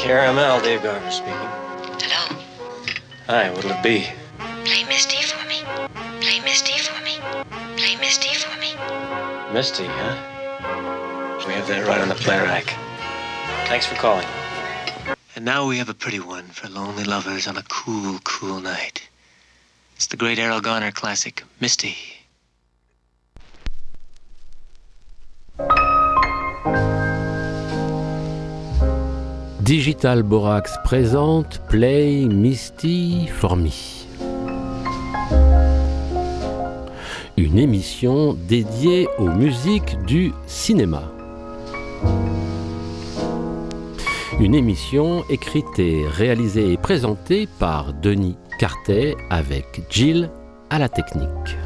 KRML, 0.00 0.62
Dave 0.62 0.82
Garver 0.82 1.10
speaking. 1.10 1.34
Hello. 2.00 2.40
Hi, 3.26 3.50
what'll 3.50 3.70
it 3.70 3.82
be? 3.82 4.06
Play 4.64 4.82
Misty 4.84 5.22
for 5.22 5.46
me. 5.46 5.60
Play 6.22 6.40
Misty 6.40 6.78
for 6.78 7.04
me. 7.04 7.18
Play 7.76 7.96
Misty 7.96 8.34
for 8.34 8.58
me. 8.58 8.72
Misty, 9.52 9.84
huh? 9.84 11.44
We 11.46 11.52
have 11.52 11.68
that 11.68 11.86
right 11.86 12.00
on 12.00 12.08
the 12.08 12.14
play 12.14 12.38
rack. 12.38 12.74
Thanks 13.68 13.84
for 13.84 13.94
calling. 13.96 14.26
And 15.36 15.44
now 15.44 15.66
we 15.66 15.76
have 15.76 15.90
a 15.90 15.94
pretty 15.94 16.18
one 16.18 16.46
for 16.46 16.70
lonely 16.70 17.04
lovers 17.04 17.46
on 17.46 17.58
a 17.58 17.62
cool, 17.64 18.20
cool 18.24 18.58
night. 18.58 19.06
It's 19.96 20.06
the 20.06 20.16
great 20.16 20.38
Errol 20.38 20.62
Garner 20.62 20.92
classic, 20.92 21.44
Misty. 21.60 21.94
Digital 29.70 30.24
Borax 30.24 30.78
présente 30.82 31.60
Play 31.68 32.24
Misty 32.24 33.28
for 33.28 33.54
Me. 33.54 33.70
Une 37.36 37.56
émission 37.56 38.36
dédiée 38.48 39.06
aux 39.18 39.28
musiques 39.28 39.96
du 40.08 40.32
cinéma. 40.48 41.04
Une 44.40 44.56
émission 44.56 45.22
écrite 45.30 45.80
réalisée 46.16 46.72
et 46.72 46.76
présentée 46.76 47.46
par 47.60 47.92
Denis 47.92 48.36
Cartet 48.58 49.14
avec 49.30 49.82
Jill 49.88 50.30
à 50.70 50.80
la 50.80 50.88
technique. 50.88 51.59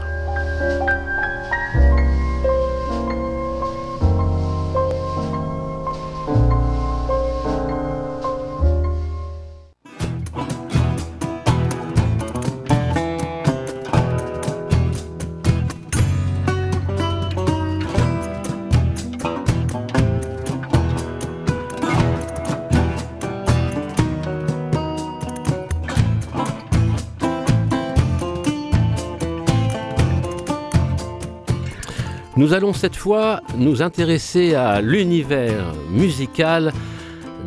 Nous 32.54 32.58
allons 32.58 32.72
cette 32.72 32.94
fois 32.94 33.40
nous 33.58 33.82
intéresser 33.82 34.54
à 34.54 34.80
l'univers 34.80 35.74
musical 35.90 36.72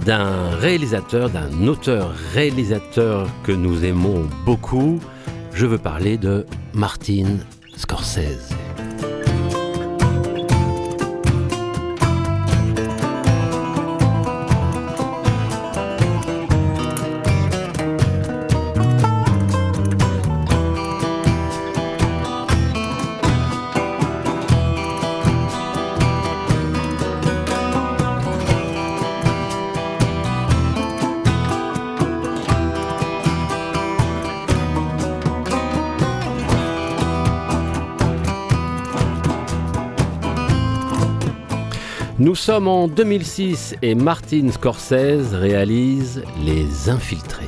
d'un 0.06 0.50
réalisateur, 0.50 1.30
d'un 1.30 1.66
auteur-réalisateur 1.66 3.30
que 3.46 3.54
nous 3.54 3.86
aimons 3.86 4.28
beaucoup. 4.46 5.00
Je 5.54 5.66
veux 5.66 5.78
parler 5.78 6.18
de 6.18 6.46
Martin 6.74 7.38
Scorsese. 7.78 8.57
Nous 42.28 42.36
sommes 42.36 42.68
en 42.68 42.90
2006 42.90 43.76
et 43.82 43.96
Martin 43.96 44.52
Scorsese 44.52 45.34
réalise 45.34 46.26
Les 46.44 46.90
Infiltrés. 46.90 47.46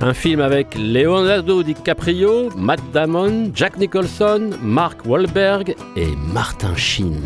Un 0.00 0.14
film 0.14 0.40
avec 0.40 0.74
Leonardo 0.78 1.62
DiCaprio, 1.62 2.48
Matt 2.56 2.80
Damon, 2.94 3.50
Jack 3.54 3.76
Nicholson, 3.76 4.52
Mark 4.62 5.04
Wahlberg 5.04 5.76
et 5.94 6.16
Martin 6.32 6.74
Sheen. 6.74 7.20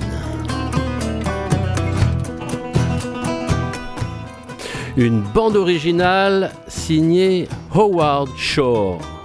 Une 4.97 5.21
bande 5.21 5.55
originale 5.55 6.51
signée 6.67 7.47
Howard 7.73 8.31
Shore. 8.37 9.18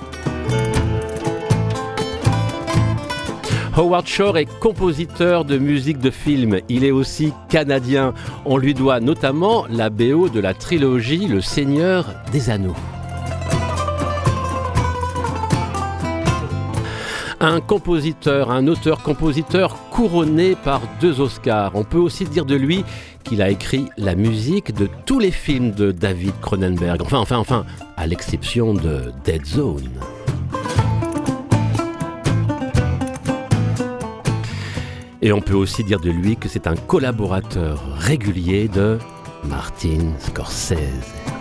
Howard 3.76 4.06
Shore 4.06 4.38
est 4.38 4.60
compositeur 4.60 5.46
de 5.46 5.58
musique 5.58 5.98
de 5.98 6.12
film. 6.12 6.60
Il 6.70 6.84
est 6.84 6.92
aussi 6.92 7.34
canadien. 7.50 8.14
On 8.46 8.58
lui 8.58 8.76
doit 8.76 9.00
notamment 9.00 9.66
la 9.68 9.90
BO 9.90 10.30
de 10.30 10.40
la 10.40 10.54
trilogie 10.54 11.28
Le 11.28 11.42
Seigneur 11.42 12.06
des 12.32 12.52
Anneaux. 12.52 12.76
Un 17.40 17.62
compositeur, 17.62 18.52
un 18.52 18.68
auteur-compositeur 18.68 19.76
couronné 19.90 20.56
par 20.56 20.82
deux 21.02 21.20
Oscars. 21.20 21.72
On 21.74 21.84
peut 21.84 21.98
aussi 21.98 22.26
dire 22.26 22.46
de 22.46 22.56
lui 22.56 22.86
qu'il 23.24 23.42
a 23.42 23.50
écrit 23.50 23.88
la 23.98 24.14
musique 24.14 24.76
de 24.76 24.88
tous 25.08 25.18
les 25.18 25.32
films 25.32 25.72
de 25.72 25.92
David 25.92 26.34
Cronenberg. 26.42 27.02
Enfin, 27.02 27.18
enfin, 27.18 27.38
enfin, 27.38 27.66
à 27.98 28.06
l'exception 28.06 28.76
de 28.76 29.12
Dead 29.26 29.46
Zone. 29.46 29.90
Et 35.26 35.32
on 35.32 35.40
peut 35.40 35.54
aussi 35.54 35.86
dire 35.86 36.02
de 36.02 36.12
lui 36.12 36.36
que 36.36 36.50
c'est 36.50 36.68
un 36.68 36.76
collaborateur 36.76 37.82
régulier 37.96 38.68
de 38.68 39.00
Martin 39.46 40.12
Scorsese. 40.20 41.33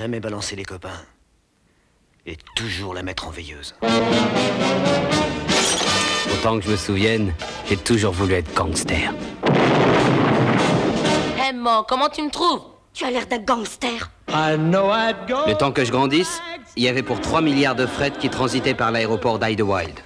Jamais 0.00 0.18
balancer 0.18 0.56
les 0.56 0.64
copains. 0.64 1.02
Et 2.24 2.38
toujours 2.56 2.94
la 2.94 3.02
mettre 3.02 3.28
en 3.28 3.30
veilleuse. 3.30 3.74
Autant 6.32 6.58
que 6.58 6.64
je 6.64 6.70
me 6.70 6.76
souvienne, 6.78 7.34
j'ai 7.68 7.76
toujours 7.76 8.14
voulu 8.14 8.32
être 8.32 8.50
gangster. 8.54 9.12
Hé, 11.36 11.40
hey, 11.42 11.54
comment 11.86 12.08
tu 12.08 12.22
me 12.22 12.30
trouves? 12.30 12.62
Tu 12.94 13.04
as 13.04 13.10
l'air 13.10 13.26
d'un 13.26 13.40
gangster. 13.40 14.10
Le 14.28 15.52
temps 15.52 15.70
que 15.70 15.84
je 15.84 15.92
grandisse, 15.92 16.40
il 16.76 16.82
y 16.82 16.88
avait 16.88 17.02
pour 17.02 17.20
3 17.20 17.42
milliards 17.42 17.74
de 17.74 17.84
fret 17.84 18.12
qui 18.18 18.30
transitaient 18.30 18.72
par 18.72 18.92
l'aéroport 18.92 19.38
d'Idlewild. 19.38 20.00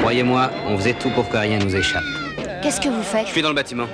Croyez-moi, 0.00 0.50
on 0.66 0.76
faisait 0.76 0.92
tout 0.92 1.08
pour 1.08 1.30
que 1.30 1.38
rien 1.38 1.60
nous 1.60 1.74
échappe. 1.74 2.04
Qu'est-ce 2.62 2.78
que 2.80 2.90
vous 2.90 3.02
faites? 3.02 3.26
Je 3.28 3.32
suis 3.32 3.42
dans 3.42 3.48
le 3.48 3.54
bâtiment. 3.54 3.86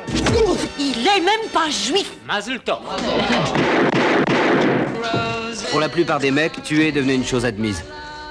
Il 0.76 1.06
est 1.06 1.20
même 1.20 1.48
pas 1.52 1.70
juif 1.70 2.10
Mazel 2.26 2.58
tov. 2.60 2.80
Pour 5.70 5.80
la 5.80 5.88
plupart 5.88 6.18
des 6.18 6.30
mecs, 6.30 6.62
tuer 6.62 6.92
devenait 6.92 7.14
une 7.14 7.24
chose 7.24 7.44
admise. 7.44 7.82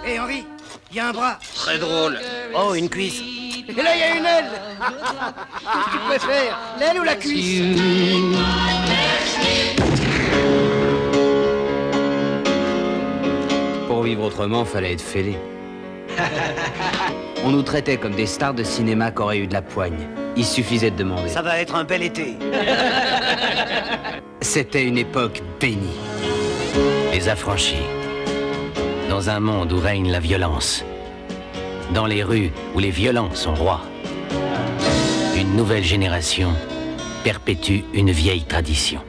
Hé 0.06 0.20
Henri, 0.20 0.46
il 0.92 0.98
y 0.98 1.00
a 1.00 1.10
un 1.10 1.12
bras. 1.12 1.38
Très 1.56 1.78
drôle. 1.78 2.20
Oh, 2.56 2.74
une 2.74 2.90
cuisse. 2.90 3.22
Et 3.68 3.82
là, 3.82 3.96
il 3.96 4.00
y 4.00 4.04
a 4.04 4.18
une 4.18 4.26
aile 4.26 4.50
Qu'est-ce 5.60 5.86
que 5.86 5.92
tu 5.92 5.98
préfères 6.08 6.60
L'aile 6.80 7.00
ou 7.00 7.04
la 7.04 7.16
cuisse 7.16 7.62
Pour 13.88 14.04
vivre 14.04 14.24
autrement, 14.24 14.66
fallait 14.66 14.94
être 14.94 15.02
fêlé. 15.02 15.38
On 17.46 17.52
nous 17.52 17.62
traitait 17.62 17.98
comme 17.98 18.16
des 18.16 18.26
stars 18.26 18.54
de 18.54 18.64
cinéma 18.64 19.12
qui 19.12 19.22
auraient 19.22 19.38
eu 19.38 19.48
de 19.48 19.54
la 19.54 19.62
poigne. 19.62 20.08
Il 20.36 20.46
suffisait 20.46 20.92
de 20.92 20.98
demander. 20.98 21.30
Ça 21.30 21.42
va 21.42 21.60
être 21.60 21.76
un 21.76 21.84
bel 21.84 22.04
été. 22.04 22.38
C'était 24.42 24.84
une 24.84 24.98
époque 24.98 25.42
bénie. 25.60 25.96
Affranchis. 27.28 27.76
Dans 29.10 29.30
un 29.30 29.40
monde 29.40 29.74
où 29.74 29.80
règne 29.80 30.12
la 30.12 30.20
violence. 30.20 30.86
Dans 31.94 32.06
les 32.06 32.24
rues 32.24 32.52
où 32.76 32.80
les 32.80 32.92
violents 32.92 33.34
sont 33.34 33.56
rois. 33.56 33.82
Une 35.36 35.56
nouvelle 35.56 35.84
génération 35.84 36.54
perpétue 37.24 37.82
une 37.94 38.12
vieille 38.12 38.44
tradition. 38.44 39.02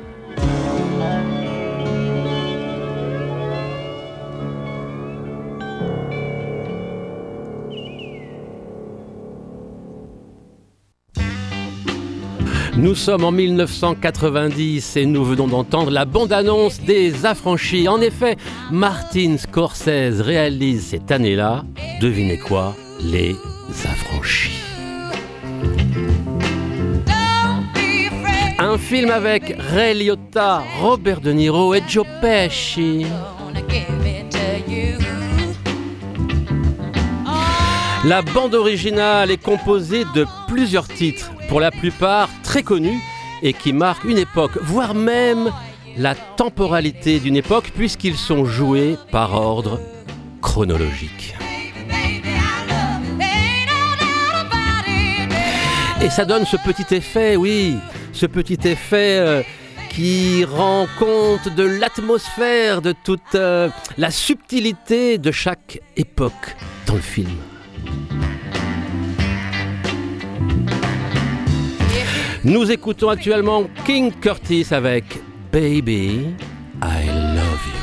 Nous 12.81 12.95
sommes 12.95 13.25
en 13.25 13.31
1990 13.31 14.97
et 14.97 15.05
nous 15.05 15.23
venons 15.23 15.47
d'entendre 15.47 15.91
la 15.91 16.07
bande-annonce 16.07 16.81
des 16.81 17.27
Affranchis. 17.27 17.87
En 17.89 18.01
effet, 18.01 18.39
Martin 18.71 19.37
Scorsese 19.37 20.23
réalise 20.23 20.87
cette 20.87 21.13
année-là, 21.13 21.63
devinez 22.01 22.39
quoi, 22.39 22.75
les 23.03 23.37
Affranchis. 23.85 24.63
Un 28.59 28.79
film 28.79 29.11
avec 29.11 29.55
Ray 29.59 30.03
Liotta, 30.03 30.63
Robert 30.81 31.21
De 31.21 31.33
Niro 31.33 31.75
et 31.75 31.83
Joe 31.87 32.07
Pesci. 32.23 33.05
La 38.07 38.23
bande 38.23 38.55
originale 38.55 39.31
est 39.31 39.43
composée 39.43 40.05
de 40.15 40.25
plusieurs 40.49 40.89
titres, 40.89 41.31
pour 41.51 41.61
la 41.61 41.71
plupart 41.71 42.31
très 42.51 42.65
connus 42.65 43.01
et 43.45 43.53
qui 43.53 43.73
marquent 43.73 44.03
une 44.03 44.19
époque, 44.19 44.59
voire 44.61 44.93
même 44.93 45.53
la 45.97 46.17
temporalité 46.17 47.21
d'une 47.21 47.37
époque, 47.37 47.71
puisqu'ils 47.77 48.17
sont 48.17 48.45
joués 48.45 48.97
par 49.13 49.35
ordre 49.35 49.81
chronologique. 50.43 51.37
Et 56.03 56.11
ça 56.11 56.25
donne 56.25 56.45
ce 56.45 56.57
petit 56.57 56.93
effet, 56.93 57.37
oui, 57.37 57.77
ce 58.13 58.27
petit 58.27 58.59
effet 58.65 59.19
euh, 59.21 59.43
qui 59.91 60.45
rend 60.45 60.89
compte 60.99 61.55
de 61.55 61.63
l'atmosphère, 61.63 62.83
de 62.83 62.93
toute 63.05 63.37
euh, 63.37 63.69
la 63.97 64.11
subtilité 64.11 65.19
de 65.19 65.31
chaque 65.31 65.81
époque 65.97 66.57
dans 66.89 66.95
le 66.95 67.01
film. 67.01 67.31
Nous 72.43 72.71
écoutons 72.71 73.11
actuellement 73.11 73.65
King 73.85 74.13
Curtis 74.13 74.69
avec 74.71 75.05
Baby, 75.53 76.35
I 76.83 77.07
Love 77.35 77.61
You. 77.67 77.81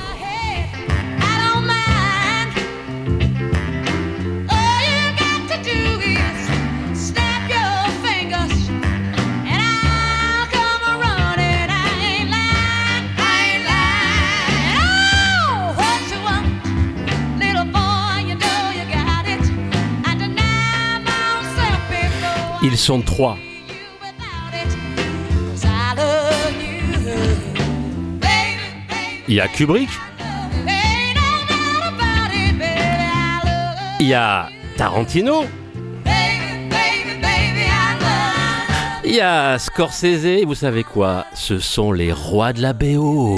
Ils 22.64 22.76
sont 22.76 23.02
trois. 23.02 23.38
Il 29.28 29.36
y 29.36 29.42
a 29.42 29.48
Kubrick. 29.48 29.90
Il 34.00 34.08
y 34.08 34.14
a 34.14 34.50
Tarantino. 34.78 35.46
Il 39.04 39.16
y 39.16 39.20
a 39.20 39.60
Scorsese. 39.60 40.46
Vous 40.46 40.56
savez 40.56 40.84
quoi? 40.84 41.26
Ce 41.34 41.60
sont 41.60 41.92
les 41.92 42.14
rois 42.14 42.54
de 42.54 42.62
la 42.62 42.72
BO. 42.74 43.38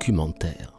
Documentaire. 0.00 0.72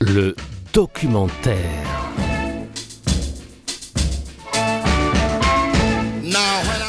Le 0.00 0.34
documentaire. 0.72 1.56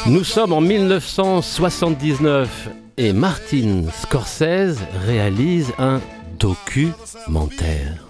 Nous 0.06 0.24
sommes 0.24 0.52
en 0.52 0.60
1979 0.60 2.70
et 2.96 3.12
Martin 3.12 3.84
Scorsese 4.02 4.78
réalise 5.06 5.72
un 5.78 6.00
documentaire. 6.40 8.09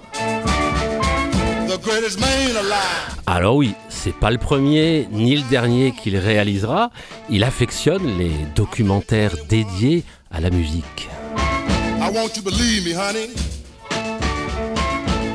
Alors 3.27 3.57
oui, 3.57 3.75
c'est 3.89 4.15
pas 4.15 4.31
le 4.31 4.39
premier 4.39 5.09
ni 5.11 5.37
le 5.37 5.43
dernier 5.49 5.93
qu'il 5.93 6.17
réalisera. 6.17 6.91
Il 7.29 7.45
affectionne 7.45 8.19
les 8.19 8.33
documentaires 8.55 9.35
dédiés 9.49 10.05
à 10.31 10.41
la 10.41 10.51
musique. 10.51 11.09
I 12.01 12.11
want 12.13 12.37
you 12.37 12.43
to 12.43 12.43
believe 12.43 12.85
me, 12.85 12.95
honey. 12.95 13.29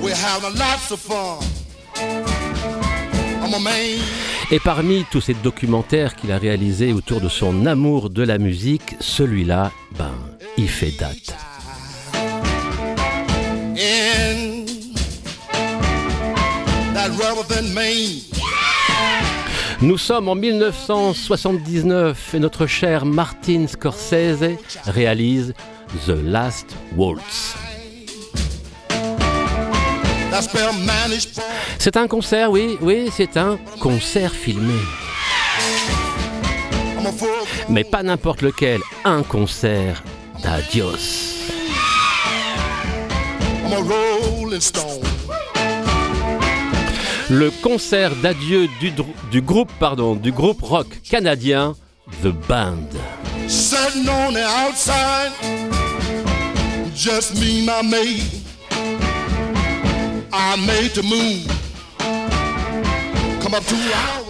We're 0.01 0.15
having 0.15 0.57
lots 0.57 0.91
of 0.91 0.99
fun. 0.99 1.39
I'm 3.43 3.53
a 3.53 3.59
man. 3.59 3.99
Et 4.51 4.59
parmi 4.59 5.05
tous 5.11 5.21
ces 5.21 5.33
documentaires 5.33 6.15
qu'il 6.15 6.31
a 6.31 6.37
réalisés 6.37 6.93
autour 6.93 7.21
de 7.21 7.29
son 7.29 7.65
amour 7.65 8.09
de 8.09 8.23
la 8.23 8.37
musique, 8.37 8.95
celui-là, 8.99 9.71
ben, 9.97 10.13
il 10.57 10.69
fait 10.69 10.91
date. 10.91 11.35
Nous 19.81 19.97
sommes 19.97 20.29
en 20.29 20.35
1979 20.35 22.33
et 22.33 22.39
notre 22.39 22.65
cher 22.65 23.05
Martin 23.05 23.67
Scorsese 23.67 24.57
réalise 24.85 25.53
The 26.07 26.15
Last 26.23 26.75
Waltz. 26.95 27.55
C'est 31.77 31.95
un 31.97 32.07
concert, 32.07 32.49
oui, 32.49 32.77
oui, 32.81 33.09
c'est 33.15 33.37
un 33.37 33.59
concert 33.79 34.31
filmé. 34.31 34.79
Mais 37.69 37.83
pas 37.83 38.01
n'importe 38.01 38.41
lequel, 38.41 38.81
un 39.03 39.21
concert 39.21 40.03
d'adios. 40.41 41.35
Le 47.29 47.49
concert 47.63 48.15
d'adieu 48.17 48.67
du, 48.79 48.91
du 49.31 49.41
groupe 49.41 49.71
pardon, 49.79 50.15
du 50.15 50.31
groupe 50.31 50.61
rock 50.61 50.87
canadien 51.03 51.75
The 52.21 52.27
Band. 52.27 52.89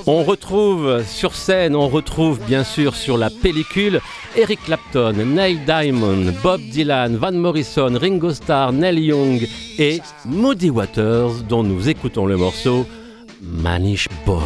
On 0.07 0.24
retrouve 0.24 1.03
sur 1.05 1.36
scène, 1.36 1.75
on 1.75 1.88
retrouve 1.88 2.39
bien 2.45 2.63
sûr 2.63 2.95
sur 2.95 3.17
la 3.17 3.29
pellicule 3.29 4.01
Eric 4.36 4.63
Clapton, 4.65 5.13
Neil 5.13 5.60
Diamond, 5.65 6.34
Bob 6.43 6.62
Dylan, 6.62 7.15
Van 7.15 7.31
Morrison, 7.31 7.98
Ringo 8.00 8.34
Starr, 8.34 8.74
Neil 8.74 9.00
Young 9.00 9.48
et 9.77 10.01
Moody 10.25 10.69
Waters 10.69 11.43
dont 11.48 11.63
nous 11.63 11.89
écoutons 11.89 12.25
le 12.25 12.38
morceau 12.38 12.86
Manish 13.41 14.07
Boy. 14.25 14.41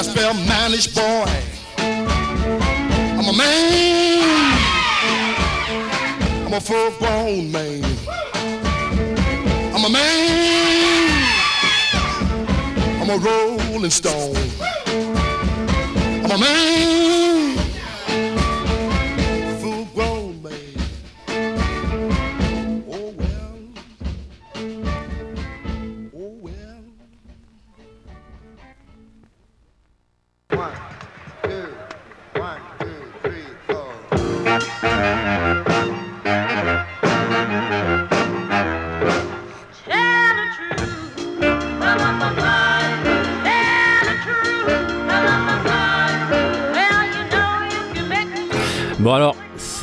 That 0.00 0.06
spell 0.06 0.32
manish 0.32 0.88
boy. 0.94 1.28
I'm 3.18 3.28
a 3.28 3.32
man. 3.36 4.56
I'm 6.46 6.54
a 6.54 6.60
full 6.60 6.90
grown 6.92 7.52
man. 7.52 7.84
I'm 9.74 9.84
a 9.84 9.90
man. 9.90 11.20
I'm 13.02 13.10
a 13.10 13.18
rolling 13.18 13.90
stone. 13.90 14.36
I'm 16.24 16.30
a 16.30 16.38
man, 16.38 17.39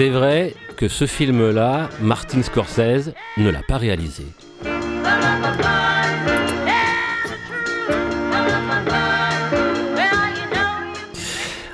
c'est 0.07 0.13
vrai 0.13 0.53
que 0.77 0.87
ce 0.87 1.05
film-là, 1.05 1.89
Martin 2.01 2.41
Scorsese 2.41 3.11
ne 3.35 3.49
l'a 3.49 3.61
pas 3.61 3.75
réalisé. 3.75 4.23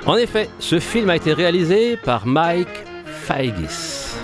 En 0.08 0.18
effet, 0.18 0.50
ce 0.58 0.80
film 0.80 1.12
a 1.12 1.16
été 1.16 1.32
réalisé 1.32 1.96
par 1.96 2.26
Mike 2.26 2.68
Feigis. 3.06 4.16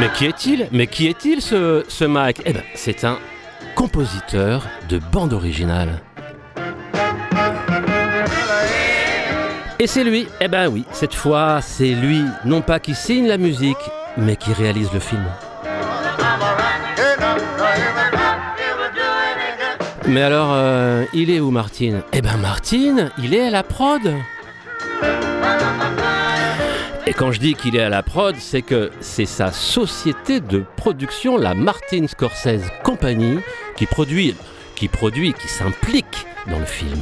Mais 0.00 0.08
qui 0.14 0.24
est-il? 0.24 0.68
Mais 0.72 0.86
qui 0.86 1.08
est-il 1.08 1.42
ce, 1.42 1.84
ce 1.86 2.06
Mike? 2.06 2.40
Eh 2.46 2.54
ben, 2.54 2.62
c'est 2.74 3.04
un 3.04 3.18
compositeur 3.74 4.66
de 4.88 4.98
bande 5.12 5.34
originale. 5.34 6.00
Et 9.82 9.88
c'est 9.88 10.04
lui, 10.04 10.28
eh 10.40 10.46
ben 10.46 10.68
oui, 10.68 10.84
cette 10.92 11.12
fois, 11.12 11.60
c'est 11.60 11.90
lui, 11.90 12.22
non 12.44 12.60
pas 12.60 12.78
qui 12.78 12.94
signe 12.94 13.26
la 13.26 13.36
musique, 13.36 13.76
mais 14.16 14.36
qui 14.36 14.52
réalise 14.52 14.92
le 14.92 15.00
film. 15.00 15.24
Mais 20.06 20.22
alors, 20.22 20.50
euh, 20.52 21.04
il 21.12 21.30
est 21.30 21.40
où 21.40 21.50
Martine? 21.50 22.02
Eh 22.12 22.22
ben 22.22 22.36
Martine, 22.36 23.10
il 23.18 23.34
est 23.34 23.48
à 23.48 23.50
la 23.50 23.64
prod 23.64 24.02
Et 27.04 27.12
quand 27.12 27.32
je 27.32 27.40
dis 27.40 27.54
qu'il 27.54 27.74
est 27.74 27.82
à 27.82 27.88
la 27.88 28.04
prod, 28.04 28.36
c'est 28.38 28.62
que 28.62 28.92
c'est 29.00 29.26
sa 29.26 29.50
société 29.50 30.38
de 30.38 30.62
production, 30.76 31.36
la 31.36 31.54
Martin 31.54 32.06
Scorsese 32.06 32.70
Company, 32.84 33.40
qui 33.74 33.86
produit, 33.86 34.36
qui 34.76 34.86
produit, 34.86 35.32
qui 35.32 35.48
s'implique 35.48 36.24
dans 36.46 36.60
le 36.60 36.66
film. 36.66 37.00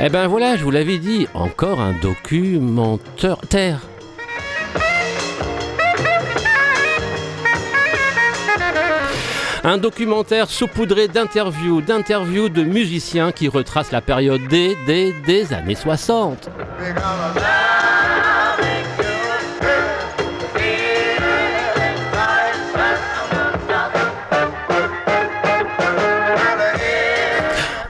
Eh 0.00 0.08
ben 0.08 0.26
voilà, 0.26 0.56
je 0.56 0.64
vous 0.64 0.70
l'avais 0.70 0.98
dit, 0.98 1.28
encore 1.34 1.80
un 1.80 1.92
documentaire. 1.92 3.80
Un 9.62 9.78
documentaire 9.78 10.50
saupoudré 10.50 11.08
d'interviews, 11.08 11.80
d'interviews 11.80 12.50
de 12.50 12.62
musiciens 12.64 13.32
qui 13.32 13.48
retracent 13.48 13.92
la 13.92 14.02
période 14.02 14.46
des, 14.48 14.76
des, 14.86 15.14
des 15.26 15.54
années 15.54 15.74
60. 15.74 16.50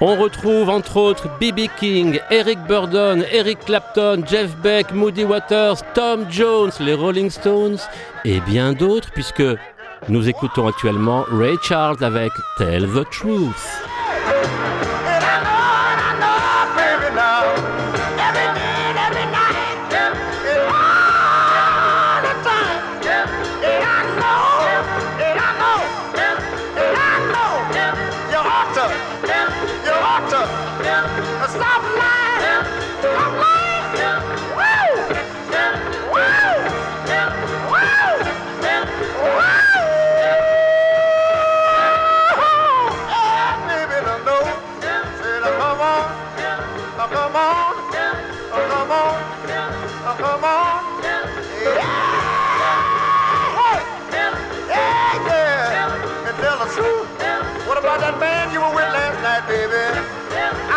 On 0.00 0.16
retrouve 0.16 0.68
entre 0.68 0.96
autres 0.96 1.28
B.B. 1.40 1.68
King, 1.78 2.20
Eric 2.30 2.58
Burdon, 2.66 3.22
Eric 3.30 3.60
Clapton, 3.60 4.24
Jeff 4.26 4.54
Beck, 4.56 4.92
Moody 4.92 5.24
Waters, 5.24 5.76
Tom 5.94 6.26
Jones, 6.30 6.72
les 6.80 6.94
Rolling 6.94 7.30
Stones 7.30 7.78
et 8.24 8.40
bien 8.40 8.72
d'autres 8.72 9.10
puisque 9.12 9.42
nous 10.08 10.28
écoutons 10.28 10.66
actuellement 10.66 11.24
Ray 11.30 11.56
Charles 11.62 12.02
avec 12.02 12.32
Tell 12.58 12.86
the 12.88 13.08
Truth. 13.10 13.93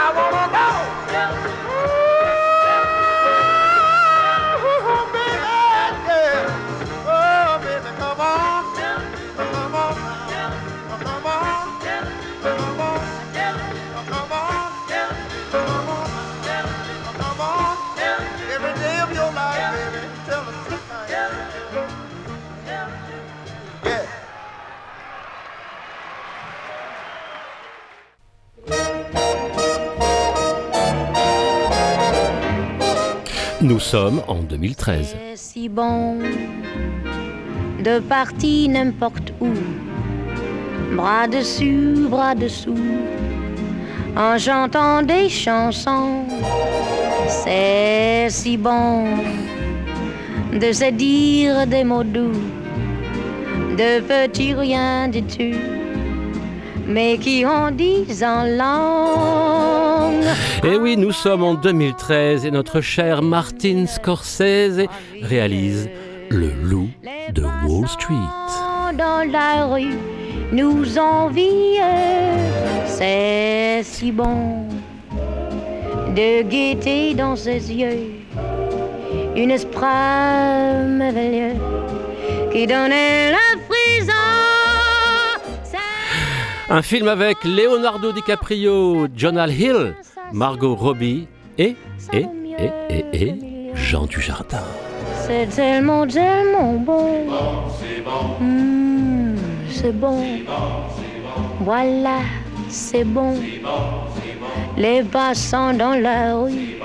I 0.07 0.13
wanna 0.13 0.47
know. 0.53 1.76
Nous 33.77 33.84
sommes 33.84 34.24
en 34.27 34.39
2013. 34.39 35.15
C'est 35.36 35.36
si 35.36 35.69
bon 35.69 36.17
de 37.84 38.00
partir 38.00 38.72
n'importe 38.72 39.31
où, 39.39 39.50
bras 40.96 41.27
dessus, 41.27 42.07
bras 42.10 42.34
dessous, 42.34 42.74
en 44.15 44.36
chantant 44.39 45.03
des 45.03 45.29
chansons. 45.29 46.24
C'est 47.27 48.29
si 48.31 48.57
bon 48.57 49.03
de 50.53 50.72
se 50.72 50.89
dire 50.89 51.67
des 51.67 51.84
mots 51.84 52.03
doux, 52.03 52.41
de 53.77 54.00
petits 54.01 54.55
rien 54.55 55.07
tout, 55.12 55.76
mais 56.88 57.17
qui 57.17 57.46
en 57.46 57.72
disent 57.72 58.24
en 58.24 58.44
langue. 58.46 60.24
Et 60.63 60.72
eh 60.74 60.77
oui, 60.77 60.98
nous 60.98 61.12
sommes 61.12 61.44
en 61.44 61.53
2013 61.53 62.46
et 62.46 62.51
notre 62.51 62.82
cher 62.82 63.22
Martin 63.22 63.86
Scorsese 63.86 64.88
réalise 65.22 65.89
Le 66.29 66.51
loup 66.63 66.89
de 67.34 67.44
Wall 67.65 67.88
Street. 67.88 68.13
Dans 68.98 69.29
la 69.29 69.65
rue, 69.65 69.98
nous 70.51 70.98
envie, 70.98 71.77
c'est 72.86 73.82
si 73.84 74.12
bon 74.12 74.65
de 76.15 76.41
gaieté 76.41 77.13
dans 77.13 77.36
ses 77.36 77.72
yeux, 77.72 78.12
une 79.36 79.51
esprit 79.51 79.86
merveilleux 80.88 81.53
qui 82.51 82.65
donnait 82.65 83.32
la 83.32 83.58
prison. 83.70 84.16
Un 86.69 86.81
film 86.81 87.07
avec 87.07 87.38
Leonardo 87.45 88.12
DiCaprio, 88.12 89.07
Jonah 89.15 89.47
Hill, 89.47 89.95
Margot 90.33 90.75
Robbie 90.75 91.27
et, 91.57 91.75
et, 92.12 92.25
et, 92.59 92.71
et, 92.89 93.05
et 93.13 93.36
Jean 93.74 94.05
Dujardin. 94.05 94.63
C'est 95.25 95.47
tellement, 95.47 96.05
tellement 96.05 96.74
bon. 96.74 97.25
C'est 99.69 99.93
bon. 99.93 100.21
Voilà, 101.62 102.19
c'est 102.67 103.05
bon. 103.05 103.36
Les 104.77 105.03
passants 105.03 105.74
dans 105.74 105.95
la 105.95 106.36
rue. 106.36 106.79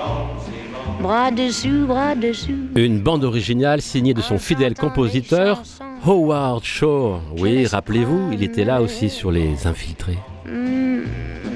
Bras 1.00 1.32
dessus, 1.32 1.84
bras 1.86 2.14
dessus. 2.14 2.70
Une 2.76 3.00
bande 3.00 3.24
originale 3.24 3.82
signée 3.82 4.14
de 4.14 4.20
son 4.22 4.38
fidèle 4.38 4.74
compositeur, 4.74 5.62
Howard 6.04 6.64
Shore. 6.64 7.20
Oui, 7.38 7.64
rappelez-vous, 7.66 8.32
il 8.32 8.42
était 8.42 8.64
là 8.64 8.82
aussi 8.82 9.08
sur 9.08 9.30
Les 9.30 9.66
Infiltrés. 9.66 10.18
Mmh, 10.46 11.02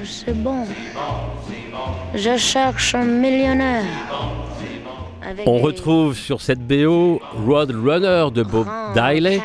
c'est 0.04 0.40
bon. 0.40 0.64
Je 2.14 2.36
cherche 2.36 2.94
un 2.94 3.04
millionnaire. 3.04 3.84
On 5.46 5.58
retrouve 5.58 6.16
sur 6.16 6.40
cette 6.40 6.60
BO 6.60 7.20
Roadrunner 7.44 8.26
de 8.32 8.44
Bob 8.44 8.68
Dylan, 8.94 9.40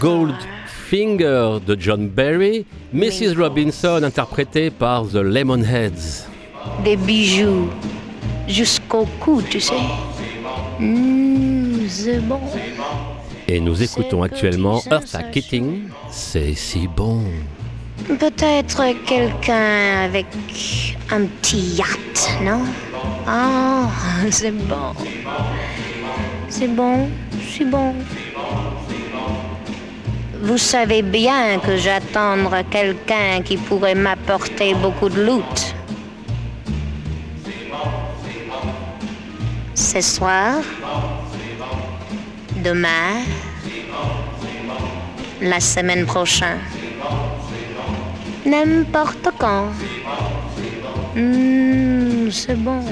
Goldfinger 0.00 1.58
de 1.64 1.76
John 1.78 2.08
Barry, 2.08 2.66
Mrs. 2.92 3.36
Robinson 3.38 4.00
interprétée 4.02 4.70
par 4.70 5.06
The 5.06 5.16
Lemonheads. 5.22 6.26
Des 6.82 6.96
bijoux 6.96 7.68
jusqu'au 8.48 9.06
cou, 9.20 9.40
tu 9.48 9.60
sais. 9.60 9.74
Mmh, 10.80 11.86
c'est 11.88 12.20
bon. 12.20 12.40
Et 13.54 13.60
nous 13.60 13.82
écoutons 13.82 14.22
actuellement 14.22 14.80
Eartha 14.90 15.24
Kitting, 15.24 15.82
c'est 16.10 16.54
si 16.54 16.88
bon. 16.88 17.22
Peut-être 18.18 18.82
quelqu'un 19.04 20.04
avec 20.04 20.24
un 21.10 21.26
petit 21.26 21.76
yacht, 21.76 22.30
non? 22.42 22.62
Ah, 23.26 23.90
c'est 24.30 24.52
bon. 24.52 24.94
C'est 26.48 26.68
bon, 26.68 27.10
c'est 27.46 27.66
bon. 27.66 27.94
Vous 30.40 30.56
savez 30.56 31.02
bien 31.02 31.58
que 31.58 31.76
j'attends 31.76 32.38
quelqu'un 32.70 33.42
qui 33.44 33.58
pourrait 33.58 33.94
m'apporter 33.94 34.72
beaucoup 34.72 35.10
de 35.10 35.24
loot. 35.24 35.74
Ce 39.74 40.00
soir, 40.00 40.62
demain, 42.62 43.22
la 45.40 45.60
semaine 45.60 46.06
prochaine 46.06 46.58
n'importe 48.44 49.28
quand. 49.38 49.68
Mmh, 51.14 52.30
c'est 52.30 52.56
bon. 52.56 52.84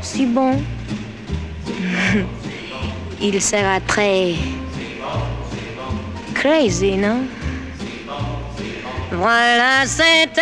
Si 0.00 0.26
bon. 0.26 0.62
Il 3.20 3.40
sera 3.40 3.80
très 3.80 4.34
crazy, 6.34 6.96
non? 6.96 7.24
Voilà, 9.12 9.86
c'était 9.86 10.40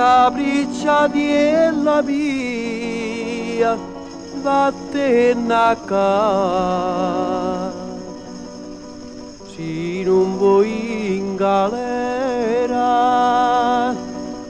capricciati 0.00 1.28
e 1.28 1.70
la 1.72 2.00
via 2.00 3.76
vattene 4.40 5.52
a 5.52 5.76
casa. 5.76 7.70
Se 9.52 10.02
non 10.06 10.38
vuoi 10.38 11.16
in 11.18 11.36
galera 11.36 12.84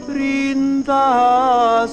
rinda 0.06 1.84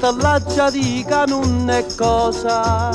la 0.00 0.40
già 0.54 0.70
dica 0.70 1.24
non 1.24 1.68
è 1.68 1.84
cosa 1.96 2.90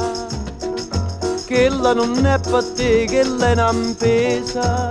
quella 1.45 1.93
non 1.93 2.25
è 2.25 2.39
per 2.39 2.63
te 2.75 3.05
che 3.05 3.21
è 3.21 3.27
una 3.27 3.73
pesa 3.97 4.89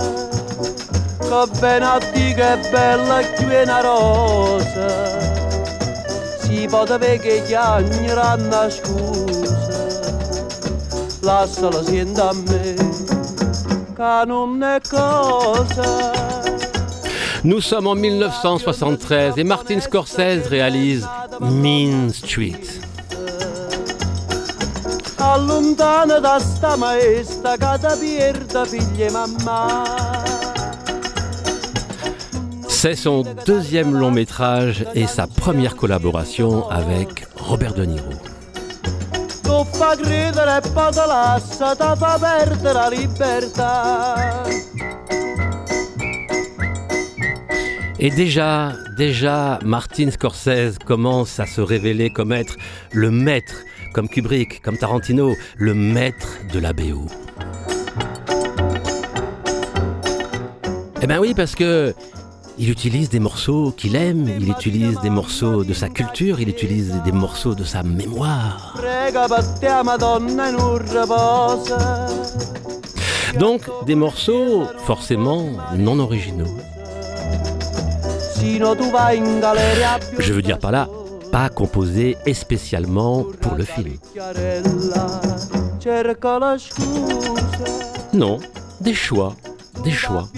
che 1.19 1.59
bene 1.59 1.85
a 1.85 1.99
te 1.99 2.35
che 2.35 2.53
è 2.53 2.71
bella 2.71 3.21
più 3.37 3.49
è 3.49 3.63
una 3.63 3.81
rosa. 3.81 5.33
Si 6.41 6.69
sapere 6.69 7.19
che 7.19 7.57
anni 7.57 8.13
ranno 8.13 8.71
scusa 8.71 9.65
lasciala 11.23 11.83
sente 11.83 12.21
a 12.21 12.33
me 12.33 12.75
che 13.95 14.25
non 14.27 14.63
è 14.63 14.81
cosa. 14.89 16.13
Nous 17.43 17.61
sommes 17.61 17.91
en 17.91 17.97
1973 17.97 19.35
et 19.37 19.45
Martin 19.45 19.81
Scorsese 19.81 20.49
réalise 20.49 21.07
Mean 21.41 22.11
Street. 22.13 22.81
Allontana 25.17 26.19
da 26.21 26.39
sta 26.39 26.77
maestra 26.77 27.57
che 27.57 27.79
ti 27.81 27.99
pierda 27.99 28.65
figlia 28.65 29.07
e 29.07 29.11
mamma. 29.11 30.23
C'est 32.69 32.95
son 32.95 33.25
deuxième 33.47 33.95
long 33.95 34.11
métrage 34.11 34.85
et 34.95 35.07
sa 35.07 35.27
première 35.27 35.75
collaboration 35.75 36.69
avec 36.69 37.27
Robert 37.37 37.75
De 37.75 37.85
Niro. 37.85 38.13
Tu 39.43 39.65
fa 39.73 39.97
credere 39.97 40.59
e 40.59 40.61
poi 40.73 40.91
te 40.93 41.07
lascia, 41.07 41.75
ti 41.75 41.99
fa 41.99 42.19
perdere 42.19 42.73
la 42.73 42.89
libertà. 42.89 44.44
Et 48.05 48.11
déjà, 48.11 48.75
déjà, 48.99 49.59
Martin 49.65 50.11
Scorsese 50.11 50.77
commence 50.85 51.41
à 51.41 51.47
se 51.47 51.63
révéler 51.63 52.11
comme 52.11 52.33
être 52.33 52.57
le 52.93 53.11
maître, 53.11 53.55
comme 53.95 54.11
Kubrick, 54.11 54.61
comme 54.61 54.77
Tarantino, 54.77 55.33
le 55.57 55.73
maître 55.73 56.41
de 56.53 56.59
la 56.59 56.75
BO. 56.75 57.07
Eh 61.01 61.07
ben 61.07 61.19
oui, 61.19 61.33
parce 61.35 61.55
que 61.55 61.95
il 62.59 62.69
utilise 62.69 63.09
des 63.09 63.21
morceaux 63.21 63.73
qu'il 63.75 63.97
aime, 63.97 64.29
il 64.39 64.51
utilise 64.51 65.01
des 65.01 65.09
morceaux 65.09 65.65
de 65.65 65.73
sa 65.73 65.89
culture, 65.89 66.41
il 66.41 66.51
utilise 66.51 67.01
des 67.07 67.13
morceaux 67.13 67.55
de 67.55 67.65
sa 67.65 67.83
mémoire. 67.83 68.79
Donc 73.41 73.63
des 73.87 73.95
morceaux 73.95 74.65
forcément 74.85 75.49
non 75.79 75.99
originaux. 76.01 76.55
Je 80.19 80.33
veux 80.33 80.43
dire 80.43 80.59
par 80.59 80.73
là, 80.73 80.89
pas 81.33 81.49
composé 81.49 82.17
spécialement 82.35 83.25
pour 83.41 83.55
le 83.55 83.65
film. 83.65 83.95
Non, 88.13 88.39
des 88.81 88.95
choix, 88.95 89.35
des 89.83 89.91
choix. 89.91 90.29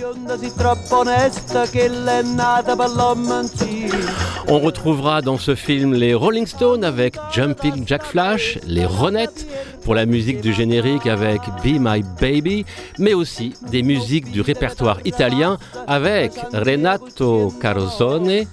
On 4.48 4.60
retrouvera 4.60 5.22
dans 5.22 5.38
ce 5.38 5.54
film 5.54 5.94
les 5.94 6.14
Rolling 6.14 6.46
Stones 6.46 6.84
avec 6.84 7.16
Jumping 7.32 7.86
Jack 7.86 8.04
Flash, 8.04 8.58
les 8.66 8.86
Ronettes 8.86 9.46
pour 9.84 9.94
la 9.94 10.06
musique 10.06 10.40
du 10.40 10.52
générique 10.52 11.06
avec 11.06 11.40
Be 11.62 11.78
My 11.78 12.02
Baby, 12.20 12.64
mais 12.98 13.14
aussi 13.14 13.54
des 13.70 13.82
musiques 13.82 14.30
du 14.30 14.40
répertoire 14.40 14.98
italien 15.04 15.58
avec 15.86 16.32
Renato 16.52 17.52
Carosone. 17.60 18.44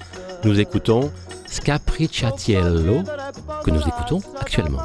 Nous 0.44 0.60
écoutons 0.60 1.12
Scapricciatiello 1.48 3.04
que 3.64 3.70
nous 3.72 3.82
écoutons 3.82 4.20
actuellement. 4.40 4.80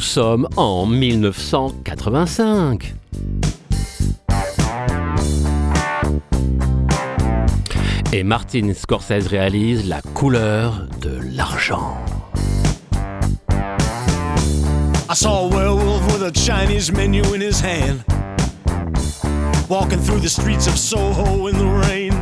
Nous 0.00 0.06
sommes 0.06 0.48
en 0.56 0.86
1985. 0.86 2.94
Et 8.14 8.24
Martin 8.24 8.72
Scorsese 8.72 9.26
réalise 9.26 9.86
La 9.86 10.00
couleur 10.00 10.86
de 11.02 11.20
l'argent. 11.36 11.98
I 15.10 15.14
saw 15.14 15.44
a 15.44 15.48
werewolf 15.48 16.02
with 16.14 16.22
a 16.22 16.32
Chinese 16.32 16.90
menu 16.90 17.22
in 17.34 17.42
his 17.42 17.60
hand, 17.60 18.02
walking 19.68 19.98
through 19.98 20.20
the 20.20 20.30
streets 20.30 20.66
of 20.66 20.78
Soho 20.78 21.48
in 21.48 21.58
the 21.58 21.66
rain. 21.86 22.14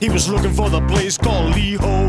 He 0.00 0.08
was 0.08 0.30
looking 0.30 0.54
for 0.54 0.70
the 0.70 0.80
place 0.86 1.18
called 1.18 1.54
Lee 1.54 1.74
Ho 1.74 2.08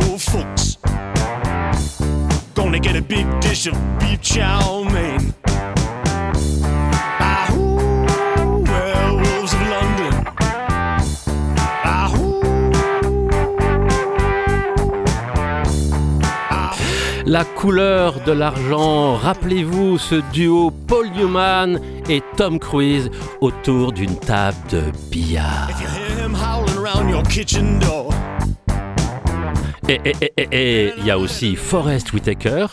Fooks. 2.70 2.76
Gonna 2.76 2.80
get 2.80 2.96
a 2.96 3.02
big 3.02 3.26
dish 3.42 3.68
of 3.68 3.76
beef 4.00 4.22
chow 4.22 4.84
mein. 4.84 5.34
Ahoo, 7.20 8.64
werewolves 8.64 9.54
of 9.54 9.62
London. 9.70 10.26
Ahoo. 11.84 12.42
La 17.26 17.44
couleur 17.44 18.24
de 18.26 18.32
l'argent, 18.32 19.16
rappelez-vous 19.16 19.98
ce 19.98 20.22
duo 20.32 20.72
Paul 20.72 21.10
Newman 21.16 21.80
et 22.08 22.22
Tom 22.38 22.60
Cruise 22.60 23.10
autour 23.42 23.92
d'une 23.92 24.16
table 24.16 24.58
de 24.72 24.82
billard. 25.12 25.70
Hear 25.70 26.24
him 26.24 26.34
howling 26.34 26.78
around 26.78 27.10
your 27.10 27.24
kitchen 27.24 27.80
door. 27.80 28.09
Et 29.89 30.93
il 30.99 31.04
y 31.04 31.10
a 31.10 31.17
aussi 31.17 31.56
Forrest 31.56 32.13
Whitaker 32.13 32.67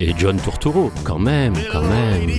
et 0.00 0.14
John 0.16 0.38
Turturro, 0.38 0.90
quand 1.04 1.18
même, 1.18 1.52
quand 1.70 1.82
même. 1.82 2.30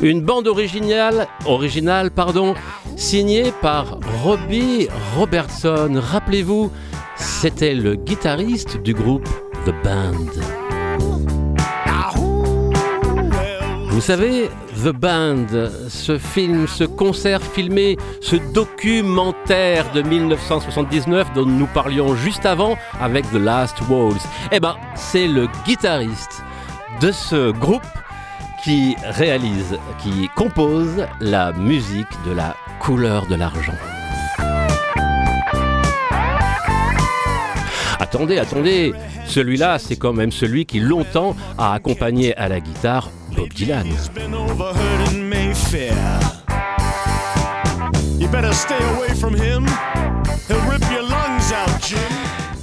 Une 0.00 0.20
bande 0.20 0.46
originale, 0.46 1.26
originale 1.46 2.12
pardon, 2.12 2.54
signée 2.94 3.52
par 3.60 3.98
Robbie 4.22 4.86
Robertson. 5.16 6.00
Rappelez-vous, 6.00 6.70
c'était 7.16 7.74
le 7.74 7.96
guitariste 7.96 8.80
du 8.82 8.94
groupe 8.94 9.28
The 9.64 9.74
Band. 9.82 10.12
Vous 13.88 14.00
savez, 14.00 14.50
The 14.82 14.88
Band, 14.88 15.46
ce 15.88 16.18
film, 16.18 16.66
ce 16.66 16.84
concert 16.84 17.40
filmé, 17.42 17.96
ce 18.20 18.36
documentaire 18.52 19.90
de 19.92 20.02
1979 20.02 21.32
dont 21.34 21.46
nous 21.46 21.66
parlions 21.66 22.14
juste 22.14 22.44
avant 22.44 22.76
avec 23.00 23.28
The 23.30 23.36
Last 23.36 23.76
Waltz, 23.88 24.22
eh 24.52 24.60
ben, 24.60 24.76
c'est 24.94 25.28
le 25.28 25.48
guitariste 25.64 26.42
de 27.00 27.10
ce 27.10 27.52
groupe 27.52 27.82
qui 28.62 28.96
réalise, 29.04 29.78
qui 30.02 30.28
compose 30.36 31.06
la 31.20 31.52
musique 31.52 32.06
de 32.26 32.32
la 32.32 32.54
couleur 32.80 33.26
de 33.26 33.34
l'argent. 33.34 33.74
Attendez, 37.98 38.38
attendez, 38.38 38.92
celui-là, 39.26 39.78
c'est 39.78 39.96
quand 39.96 40.12
même 40.12 40.32
celui 40.32 40.66
qui 40.66 40.80
longtemps 40.80 41.34
a 41.56 41.72
accompagné 41.72 42.36
à 42.36 42.48
la 42.48 42.60
guitare 42.60 43.10
Bob 43.36 43.52
Dylan. 43.52 43.86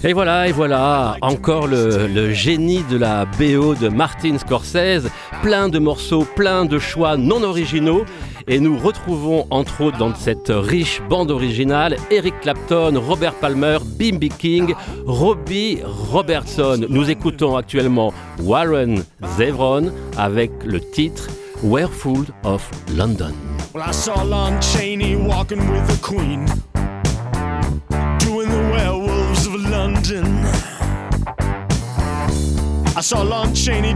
Et 0.03 0.13
voilà, 0.13 0.47
et 0.47 0.51
voilà, 0.51 1.15
encore 1.21 1.67
le, 1.67 2.07
le 2.07 2.33
génie 2.33 2.83
de 2.89 2.97
la 2.97 3.25
BO 3.25 3.75
de 3.75 3.87
Martin 3.87 4.37
Scorsese, 4.37 5.09
plein 5.41 5.69
de 5.69 5.79
morceaux, 5.79 6.25
plein 6.35 6.65
de 6.65 6.79
choix 6.79 7.15
non 7.17 7.43
originaux. 7.43 8.03
Et 8.47 8.59
nous 8.59 8.77
retrouvons 8.77 9.47
entre 9.49 9.81
autres 9.81 9.97
dans 9.97 10.13
cette 10.15 10.49
riche 10.49 11.01
bande 11.09 11.31
originale 11.31 11.97
Eric 12.11 12.33
Clapton, 12.41 12.99
Robert 12.99 13.35
Palmer, 13.35 13.77
Bimby 13.97 14.29
King, 14.29 14.73
Robbie 15.05 15.79
Robertson. 15.83 16.85
Nous 16.89 17.09
écoutons 17.09 17.55
actuellement 17.55 18.13
Warren 18.41 19.03
Zevron 19.37 19.91
avec 20.17 20.51
le 20.65 20.79
titre 20.79 21.29
Werewolf 21.63 22.31
of 22.43 22.69
London. 22.95 23.33
I 23.75 23.91
saw 23.91 24.23
Lon 24.23 24.59
Chaney 24.61 25.15
walking 25.15 25.59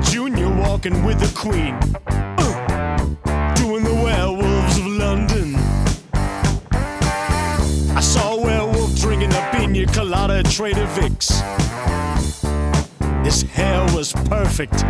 Jr. 0.02 0.50
walking 0.50 1.04
with 1.04 1.20
the 1.20 1.32
Queen, 1.36 1.78
colada 9.94 10.44
Trader 10.44 10.86
Vic's. 10.88 11.42
His 13.24 13.42
hair 13.44 13.86
was 13.96 14.14
perfect. 14.14 14.84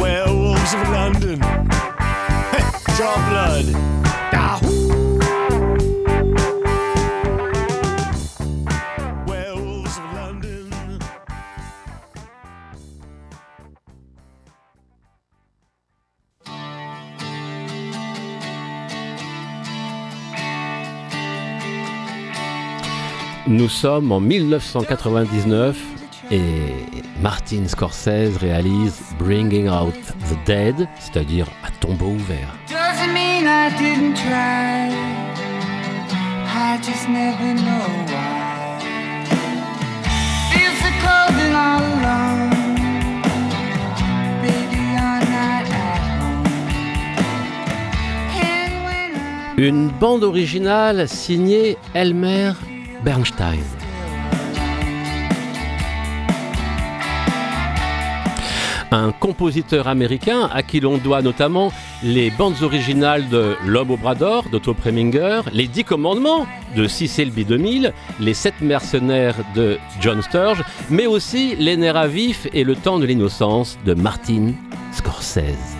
Werewolves 0.00 0.74
of 0.74 0.88
London. 0.88 1.38
Draw 2.96 3.16
blood. 3.28 3.99
Nous 23.50 23.68
sommes 23.68 24.12
en 24.12 24.20
1999 24.20 25.76
et 26.30 26.40
Martin 27.20 27.66
Scorsese 27.66 28.36
réalise 28.36 29.02
Bringing 29.18 29.68
Out 29.68 29.92
the 29.96 30.46
Dead, 30.46 30.88
c'est-à-dire 31.00 31.48
à 31.64 31.72
tombeau 31.80 32.10
ouvert. 32.10 32.56
Une 49.58 49.88
bande 49.88 50.22
originale 50.22 51.08
signée 51.08 51.76
Elmer 51.94 52.52
Bernstein. 53.04 53.60
un 58.92 59.12
compositeur 59.12 59.88
américain 59.88 60.48
à 60.52 60.62
qui 60.62 60.80
l'on 60.80 60.98
doit 60.98 61.22
notamment 61.22 61.72
les 62.02 62.30
bandes 62.30 62.62
originales 62.62 63.28
de 63.28 63.56
L'Homme 63.66 63.90
au 63.90 63.96
bras 63.96 64.14
d'or 64.14 64.44
d'Otto 64.50 64.74
Preminger, 64.74 65.42
Les 65.52 65.68
Dix 65.68 65.84
Commandements 65.84 66.46
de 66.76 66.86
Cecil 66.86 67.30
B. 67.30 67.46
2000, 67.46 67.92
Les 68.18 68.34
Sept 68.34 68.60
Mercenaires 68.60 69.36
de 69.54 69.78
John 70.00 70.22
Sturge, 70.22 70.62
mais 70.88 71.06
aussi 71.06 71.54
Les 71.56 71.76
nerfs 71.76 71.96
à 71.96 72.06
vif 72.06 72.46
et 72.52 72.64
Le 72.64 72.76
temps 72.76 72.98
de 72.98 73.06
l'innocence 73.06 73.78
de 73.84 73.94
Martin 73.94 74.52
Scorsese. 74.92 75.79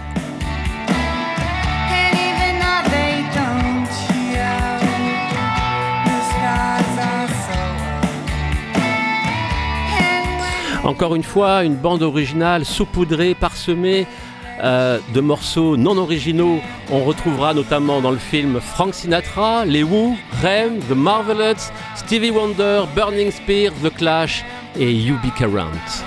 Encore 10.91 11.15
une 11.15 11.23
fois, 11.23 11.63
une 11.63 11.77
bande 11.77 12.03
originale 12.03 12.65
saupoudrée, 12.65 13.37
parsemée 13.37 14.09
euh, 14.61 14.99
de 15.15 15.21
morceaux 15.21 15.77
non 15.77 15.97
originaux. 15.97 16.59
On 16.91 17.05
retrouvera 17.05 17.55
notamment 17.55 18.01
dans 18.01 18.11
le 18.11 18.19
film 18.19 18.59
Frank 18.59 18.93
Sinatra, 18.93 19.65
Les 19.67 19.85
Who, 19.85 20.17
Rem, 20.43 20.81
The 20.89 20.97
Marvelettes, 20.97 21.73
Stevie 21.95 22.33
Wonder, 22.33 22.87
Burning 22.97 23.31
Spears, 23.31 23.73
The 23.85 23.95
Clash 23.95 24.45
et 24.77 24.93
UB 24.93 25.21
Current. 25.39 26.03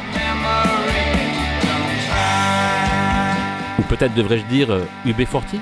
Ou 3.79 3.83
peut-être 3.83 4.15
devrais-je 4.15 4.45
dire 4.47 4.67
UB40 5.05 5.43
euh, 5.53 5.59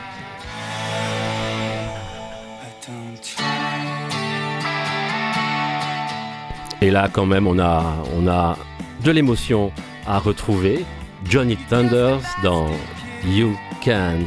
Et 6.82 6.90
là, 6.90 7.08
quand 7.14 7.28
même, 7.28 7.46
on 7.46 7.60
a 7.60 8.56
de 9.04 9.12
l'émotion 9.12 9.72
à 10.06 10.20
retrouver. 10.20 10.86
Johnny 11.26 11.56
Thunders 11.70 12.22
dans 12.44 12.68
You 13.26 13.56
Can 13.84 14.22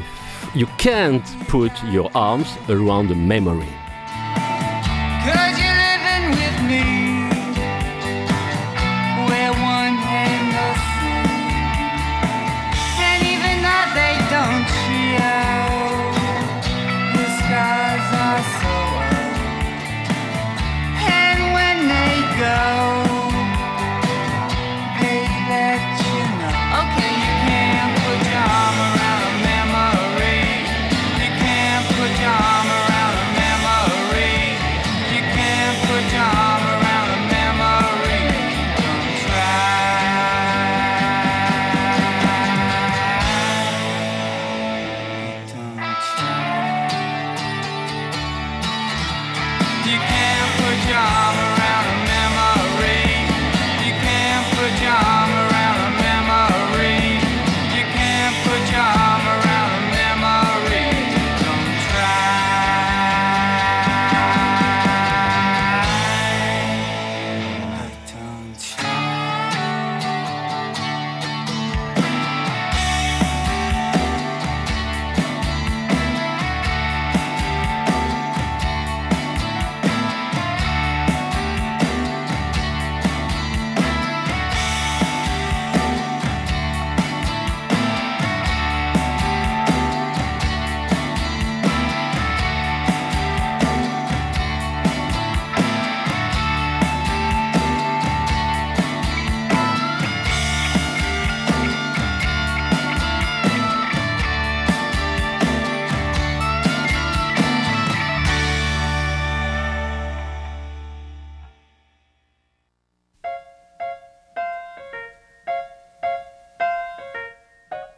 You 0.54 0.66
Can't 0.78 1.22
Put 1.48 1.72
Your 1.92 2.10
Arms 2.14 2.46
Around 2.68 3.08
the 3.08 3.16
Memory. 3.16 3.83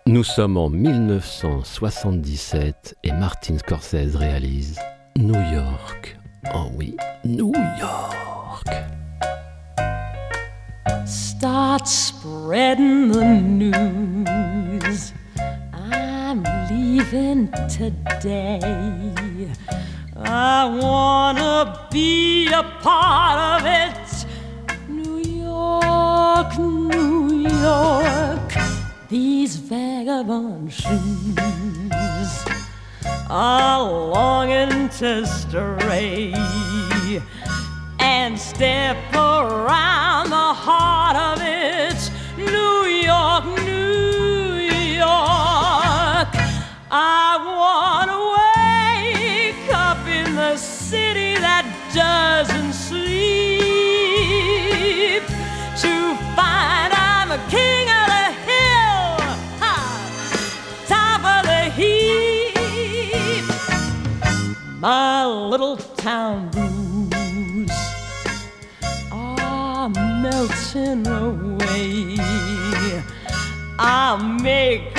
Nous 0.09 0.23
sommes 0.23 0.57
en 0.57 0.71
1977 0.71 2.95
et 3.03 3.11
Martin 3.11 3.59
Scorsese 3.59 4.15
réalise 4.15 4.79
New 5.17 5.35
York. 5.35 6.17
Oh 6.55 6.71
oui, 6.77 6.97
New 7.25 7.53
York. 7.81 8.69
Start 11.05 11.89
spreading 11.89 13.11
the 13.11 13.25
news. 13.25 15.13
I'm 15.75 16.45
leaving 16.71 17.49
today. 17.69 18.61
I 20.25 20.67
wanna 20.81 21.89
be 21.91 22.47
a 22.47 22.63
part 22.81 23.61
of 23.61 23.67
it. 23.67 24.25
New 24.89 25.19
York, 25.19 26.57
New 26.57 27.49
York. 27.49 28.46
These 29.09 29.55
vagabond 29.57 30.73
shoes 30.73 31.39
are 33.31 33.89
longing 33.89 34.89
to 34.99 35.25
stray 35.25 36.35
and 38.01 38.37
step 38.37 38.97
around 39.15 40.31
the 40.31 40.53
heart 40.53 41.06
town 66.07 66.49
blues 66.51 67.69
are 69.11 69.89
melting 70.23 71.05
away. 71.05 72.17
I'll 73.77 74.23
make 74.23 74.96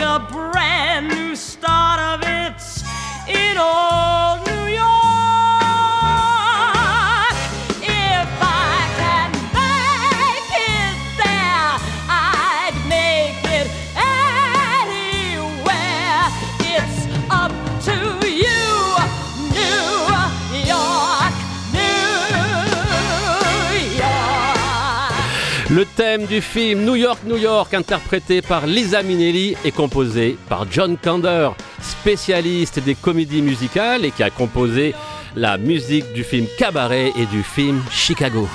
du 26.27 26.41
film 26.41 26.83
New 26.83 26.95
York, 26.95 27.19
New 27.25 27.37
York, 27.37 27.73
interprété 27.73 28.41
par 28.41 28.67
Lisa 28.67 29.01
Minnelli 29.01 29.55
et 29.63 29.71
composé 29.71 30.37
par 30.49 30.65
John 30.69 30.97
Kander, 30.97 31.49
spécialiste 31.81 32.79
des 32.79 32.95
comédies 32.95 33.41
musicales 33.41 34.05
et 34.05 34.11
qui 34.11 34.23
a 34.23 34.29
composé 34.29 34.93
la 35.35 35.57
musique 35.57 36.11
du 36.13 36.23
film 36.23 36.45
Cabaret 36.57 37.13
et 37.17 37.25
du 37.27 37.43
film 37.43 37.81
Chicago. 37.91 38.47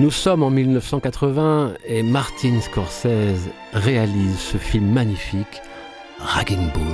Nous 0.00 0.12
sommes 0.12 0.44
en 0.44 0.50
1980 0.50 1.74
et 1.84 2.04
Martin 2.04 2.60
Scorsese 2.60 3.50
réalise 3.72 4.38
ce 4.38 4.56
film 4.56 4.92
magnifique, 4.92 5.60
Ragging 6.20 6.70
Bull. 6.72 6.84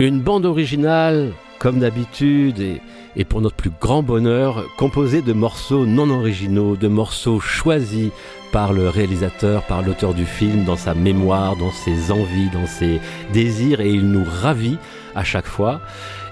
Une 0.00 0.20
bande 0.20 0.44
originale, 0.44 1.32
comme 1.58 1.78
d'habitude, 1.78 2.60
et 2.60 2.82
et 3.18 3.24
pour 3.24 3.40
notre 3.40 3.56
plus 3.56 3.72
grand 3.80 4.02
bonheur, 4.02 4.64
composé 4.78 5.20
de 5.22 5.32
morceaux 5.32 5.84
non 5.84 6.08
originaux, 6.08 6.76
de 6.76 6.86
morceaux 6.86 7.40
choisis 7.40 8.10
par 8.52 8.72
le 8.72 8.88
réalisateur, 8.88 9.64
par 9.64 9.82
l'auteur 9.82 10.14
du 10.14 10.24
film, 10.24 10.64
dans 10.64 10.76
sa 10.76 10.94
mémoire, 10.94 11.56
dans 11.56 11.72
ses 11.72 12.12
envies, 12.12 12.48
dans 12.52 12.66
ses 12.66 13.00
désirs, 13.32 13.80
et 13.80 13.90
il 13.90 14.08
nous 14.08 14.24
ravit 14.24 14.78
à 15.14 15.24
chaque 15.24 15.46
fois. 15.46 15.80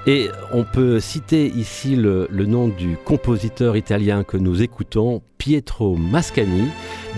Et 0.06 0.30
on 0.52 0.62
peut 0.62 1.00
citer 1.00 1.48
ici 1.48 1.96
le, 1.96 2.28
nom 2.30 2.68
du 2.68 2.96
compositeur 3.04 3.76
italien 3.76 4.22
que 4.22 4.36
nous 4.36 4.62
écoutons, 4.62 5.22
Pietro 5.36 5.96
Mascani, 5.96 6.68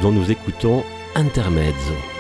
dont 0.01 0.13
nous 0.13 0.31
écoutons 0.31 0.83
Intermezzo. 1.15 2.18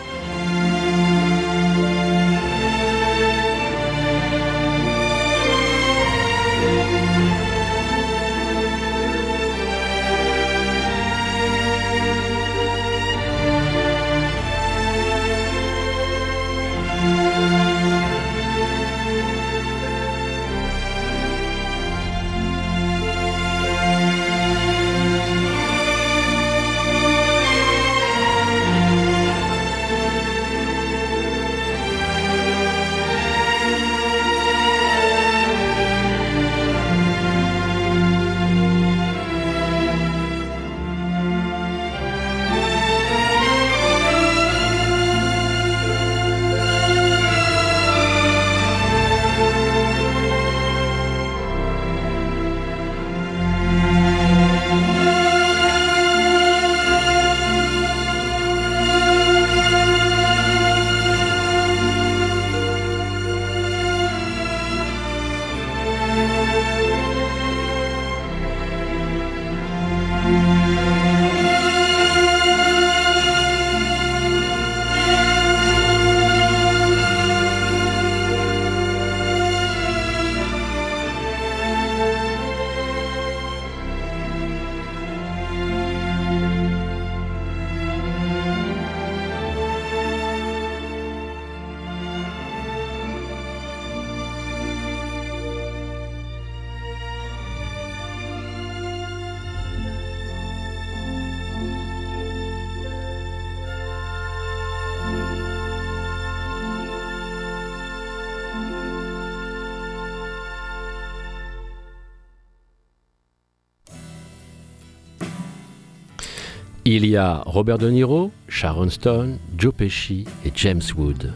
Il 116.90 117.04
y 117.04 117.18
a 117.18 117.42
Robert 117.44 117.76
De 117.76 117.90
Niro, 117.90 118.30
Sharon 118.48 118.88
Stone, 118.88 119.36
Joe 119.58 119.74
Pesci 119.74 120.24
et 120.46 120.50
James 120.54 120.80
Wood. 120.96 121.34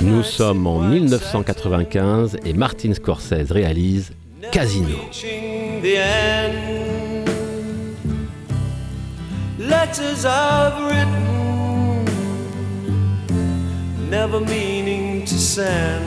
Nous 0.00 0.22
sommes 0.22 0.68
en 0.68 0.78
1995 0.78 2.36
et 2.44 2.52
Martin 2.52 2.94
Scorsese 2.94 3.50
réalise 3.50 4.12
Casino. 4.52 4.98
Letters 9.58 10.24
written, 10.78 12.04
never 14.08 14.38
meaning 14.38 15.24
to 15.24 15.34
send. 15.34 16.04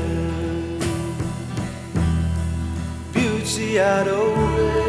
Beauty 3.11 3.82
I'd 3.82 4.87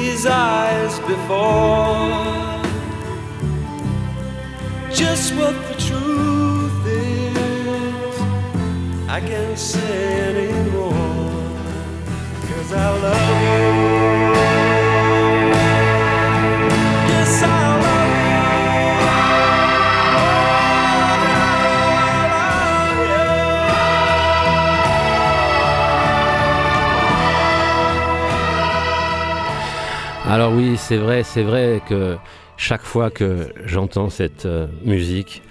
these 0.00 0.26
eyes 0.26 0.98
before. 1.00 2.08
Just 4.92 5.34
what 5.34 5.54
the 5.68 5.76
truth 5.88 6.86
is, 6.86 8.20
I 9.08 9.20
can't 9.20 9.58
say 9.58 10.20
anymore. 10.30 10.92
Cause 12.48 12.72
I 12.72 12.88
love 13.04 14.54
you. 14.54 14.59
Alors 30.30 30.52
oui, 30.52 30.76
c'est 30.76 30.96
vrai, 30.96 31.24
c'est 31.24 31.42
vrai 31.42 31.82
que 31.88 32.16
chaque 32.56 32.84
fois 32.84 33.10
que 33.10 33.52
j'entends 33.64 34.10
cette 34.10 34.46
euh, 34.46 34.68
musique, 34.84 35.42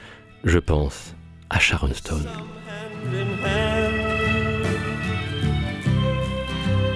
je 0.45 0.57
pense 0.57 1.13
à 1.49 1.59
Sharon 1.59 1.93
Stone. 1.93 2.25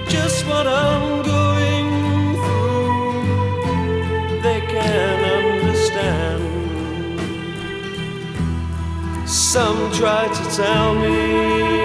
Just 0.08 0.46
what 0.46 0.66
I'm 0.66 1.22
going 1.24 2.36
through, 2.36 3.20
they 4.42 4.62
can 4.62 5.22
understand. 5.42 6.40
Some 9.26 9.90
try 9.92 10.26
to 10.26 10.56
tell 10.56 10.94
me 10.94 11.84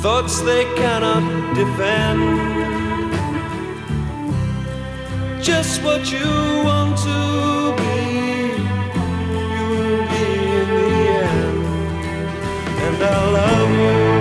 thoughts 0.00 0.40
they 0.40 0.64
cannot 0.76 1.24
defend. 1.54 2.79
Just 5.42 5.82
what 5.82 6.12
you 6.12 6.26
want 6.64 6.98
to 6.98 7.74
be, 7.78 7.94
you 9.42 9.68
will 9.70 10.06
be 10.12 10.24
in 10.60 10.68
the 10.68 10.90
end 11.24 11.64
and 12.84 13.02
I 13.02 13.30
love 13.32 13.70
you. 14.14 14.19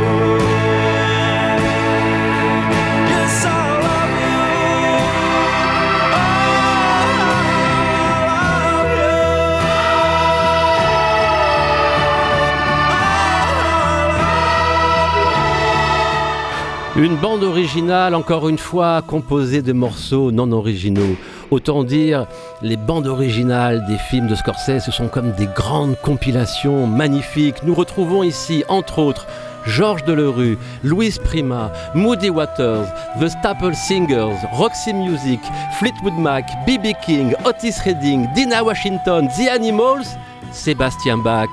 Une 17.01 17.15
bande 17.15 17.45
originale, 17.45 18.13
encore 18.13 18.49
une 18.49 18.57
fois, 18.57 19.01
composée 19.01 19.61
de 19.61 19.71
morceaux 19.71 20.31
non 20.31 20.51
originaux. 20.51 21.15
Autant 21.49 21.85
dire, 21.85 22.27
les 22.61 22.75
bandes 22.75 23.07
originales 23.07 23.85
des 23.87 23.97
films 23.97 24.27
de 24.27 24.35
Scorsese, 24.35 24.91
sont 24.91 25.07
comme 25.07 25.31
des 25.31 25.45
grandes 25.45 25.95
compilations 26.01 26.87
magnifiques. 26.87 27.63
Nous 27.63 27.73
retrouvons 27.73 28.21
ici, 28.21 28.65
entre 28.67 28.99
autres, 28.99 29.27
Georges 29.65 30.03
Delerue, 30.03 30.57
Louis 30.83 31.13
Prima, 31.23 31.71
Moody 31.95 32.29
Waters, 32.29 32.87
The 33.21 33.29
Staple 33.29 33.75
Singers, 33.75 34.35
Roxy 34.51 34.93
Music, 34.93 35.39
Fleetwood 35.79 36.19
Mac, 36.19 36.43
B.B. 36.67 36.87
King, 37.05 37.33
Otis 37.45 37.75
Redding, 37.85 38.27
Dina 38.35 38.61
Washington, 38.61 39.29
The 39.37 39.47
Animals, 39.49 40.17
Sébastien 40.51 41.17
Bach 41.17 41.47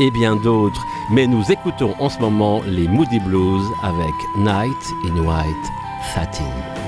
et 0.00 0.10
bien 0.10 0.36
d'autres. 0.36 0.84
Mais 1.10 1.26
nous 1.26 1.50
écoutons 1.50 1.94
en 1.98 2.08
ce 2.08 2.18
moment 2.18 2.62
les 2.66 2.88
Moody 2.88 3.20
Blues 3.20 3.66
avec 3.82 4.14
Night 4.36 4.92
in 5.04 5.16
White 5.18 5.66
Satin. 6.14 6.85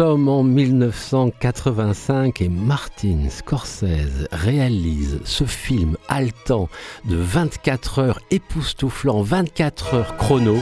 Sommes 0.00 0.30
en 0.30 0.42
1985 0.42 2.40
et 2.40 2.48
Martin 2.48 3.28
Scorsese 3.28 4.28
réalise 4.32 5.20
ce 5.24 5.44
film 5.44 5.98
haletant 6.08 6.70
de 7.04 7.16
24 7.16 7.98
heures 7.98 8.20
époustouflant, 8.30 9.20
24 9.20 9.94
heures 9.94 10.16
chrono, 10.16 10.56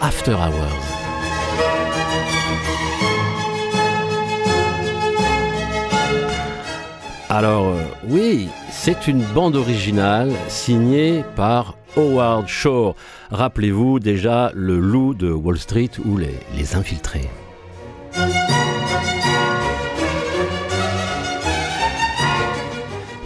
After 0.00 0.32
Hours. 0.32 0.86
Alors 7.28 7.66
euh, 7.66 7.82
oui, 8.08 8.48
c'est 8.70 9.06
une 9.06 9.22
bande 9.34 9.56
originale 9.56 10.32
signée 10.48 11.24
par 11.36 11.76
Howard 11.94 12.48
Shore. 12.48 12.94
Rappelez-vous 13.30 14.00
déjà 14.00 14.50
le 14.54 14.78
loup 14.78 15.12
de 15.12 15.30
Wall 15.30 15.58
Street 15.58 15.90
ou 16.06 16.16
les, 16.16 16.38
les 16.56 16.74
infiltrés. 16.74 17.28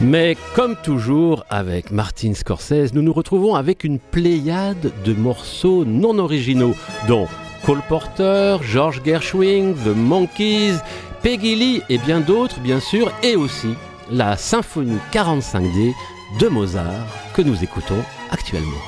Mais 0.03 0.37
comme 0.57 0.75
toujours 0.75 1.45
avec 1.49 1.93
Martin 1.93 2.35
Scorsese, 2.35 2.93
nous 2.93 3.03
nous 3.03 3.13
retrouvons 3.13 3.55
avec 3.55 3.85
une 3.85 4.01
pléiade 4.01 4.91
de 5.05 5.13
morceaux 5.13 5.85
non 5.85 6.19
originaux, 6.19 6.75
dont 7.07 7.29
Cole 7.65 7.83
Porter, 7.89 8.57
George 8.63 9.01
Gershwin, 9.05 9.75
The 9.75 9.95
Monkees, 9.95 10.81
Peggy 11.23 11.55
Lee 11.55 11.83
et 11.89 11.99
bien 11.99 12.21
d'autres 12.21 12.59
bien 12.59 12.81
sûr, 12.81 13.13
et 13.23 13.37
aussi 13.37 13.75
la 14.11 14.37
symphonie 14.37 14.99
45D 15.13 15.93
de 16.41 16.49
Mozart 16.49 17.07
que 17.35 17.43
nous 17.43 17.63
écoutons 17.63 18.03
actuellement. 18.33 18.83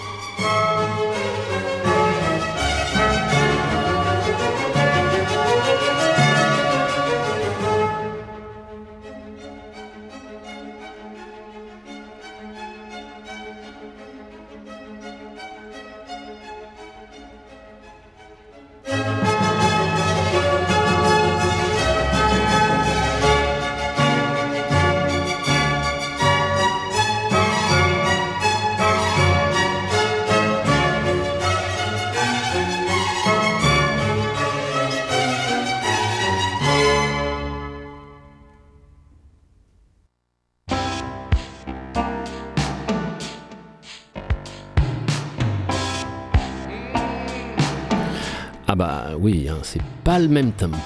Bah 48.84 49.16
oui, 49.18 49.48
hein, 49.50 49.60
c'est 49.62 49.80
pas 50.04 50.18
le 50.18 50.28
même 50.28 50.52
tempo. 50.52 50.76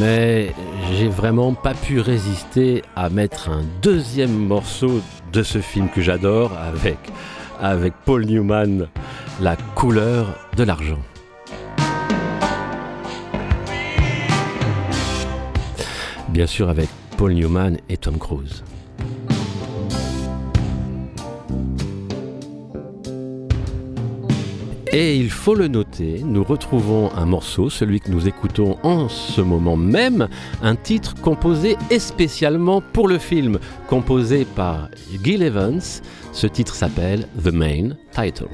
Mais 0.00 0.54
j'ai 0.94 1.08
vraiment 1.08 1.52
pas 1.52 1.74
pu 1.74 2.00
résister 2.00 2.82
à 2.96 3.10
mettre 3.10 3.50
un 3.50 3.62
deuxième 3.82 4.32
morceau 4.32 5.02
de 5.30 5.42
ce 5.42 5.58
film 5.58 5.90
que 5.90 6.00
j'adore 6.00 6.52
avec, 6.56 6.98
avec 7.60 7.92
Paul 8.06 8.24
Newman, 8.24 8.88
La 9.42 9.56
couleur 9.74 10.38
de 10.56 10.64
l'argent. 10.64 11.02
Bien 16.30 16.46
sûr 16.46 16.70
avec 16.70 16.88
Paul 17.16 17.34
Newman 17.34 17.78
et 17.88 17.96
Tom 17.96 18.18
Cruise. 18.18 18.62
Et 24.94 25.16
il 25.16 25.30
faut 25.30 25.54
le 25.54 25.68
noter, 25.68 26.20
nous 26.22 26.44
retrouvons 26.44 27.10
un 27.16 27.24
morceau, 27.24 27.70
celui 27.70 27.98
que 27.98 28.10
nous 28.10 28.28
écoutons 28.28 28.76
en 28.82 29.08
ce 29.08 29.40
moment 29.40 29.74
même, 29.74 30.28
un 30.62 30.76
titre 30.76 31.14
composé 31.14 31.78
spécialement 31.98 32.82
pour 32.92 33.08
le 33.08 33.16
film, 33.16 33.58
composé 33.88 34.44
par 34.44 34.90
Gil 35.24 35.42
Evans. 35.42 35.80
Ce 36.32 36.46
titre 36.46 36.74
s'appelle 36.74 37.26
The 37.42 37.52
Main 37.52 37.96
Title. 38.14 38.50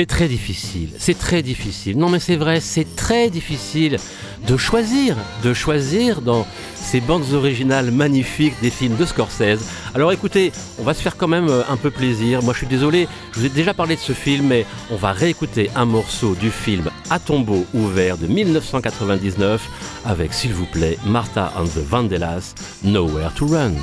C'est 0.00 0.06
très 0.06 0.28
difficile, 0.28 0.88
c'est 0.96 1.18
très 1.18 1.42
difficile. 1.42 1.98
Non 1.98 2.08
mais 2.08 2.20
c'est 2.20 2.36
vrai, 2.36 2.60
c'est 2.60 2.96
très 2.96 3.28
difficile 3.28 3.98
de 4.48 4.56
choisir, 4.56 5.14
de 5.44 5.52
choisir 5.52 6.22
dans 6.22 6.46
ces 6.74 7.02
bandes 7.02 7.34
originales 7.34 7.90
magnifiques 7.90 8.54
des 8.62 8.70
films 8.70 8.96
de 8.96 9.04
Scorsese. 9.04 9.60
Alors 9.94 10.10
écoutez, 10.10 10.52
on 10.78 10.84
va 10.84 10.94
se 10.94 11.02
faire 11.02 11.18
quand 11.18 11.28
même 11.28 11.50
euh, 11.50 11.64
un 11.68 11.76
peu 11.76 11.90
plaisir. 11.90 12.42
Moi 12.42 12.54
je 12.54 12.60
suis 12.60 12.66
désolé, 12.66 13.08
je 13.34 13.40
vous 13.40 13.44
ai 13.44 13.50
déjà 13.50 13.74
parlé 13.74 13.94
de 13.94 14.00
ce 14.00 14.14
film, 14.14 14.46
mais 14.46 14.64
on 14.90 14.96
va 14.96 15.12
réécouter 15.12 15.68
un 15.76 15.84
morceau 15.84 16.34
du 16.34 16.50
film 16.50 16.88
À 17.10 17.18
tombeau 17.18 17.66
ouvert 17.74 18.16
de 18.16 18.26
1999 18.26 19.68
avec 20.06 20.32
s'il 20.32 20.54
vous 20.54 20.64
plaît 20.64 20.96
Martha 21.04 21.52
and 21.58 21.66
the 21.66 21.84
Vandellas, 21.86 22.54
Nowhere 22.82 23.34
to 23.34 23.46
Run. 23.48 23.74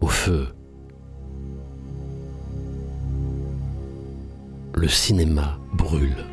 Au 0.00 0.06
feu. 0.06 0.48
Le 4.74 4.88
cinéma 4.88 5.58
brûle. 5.74 6.24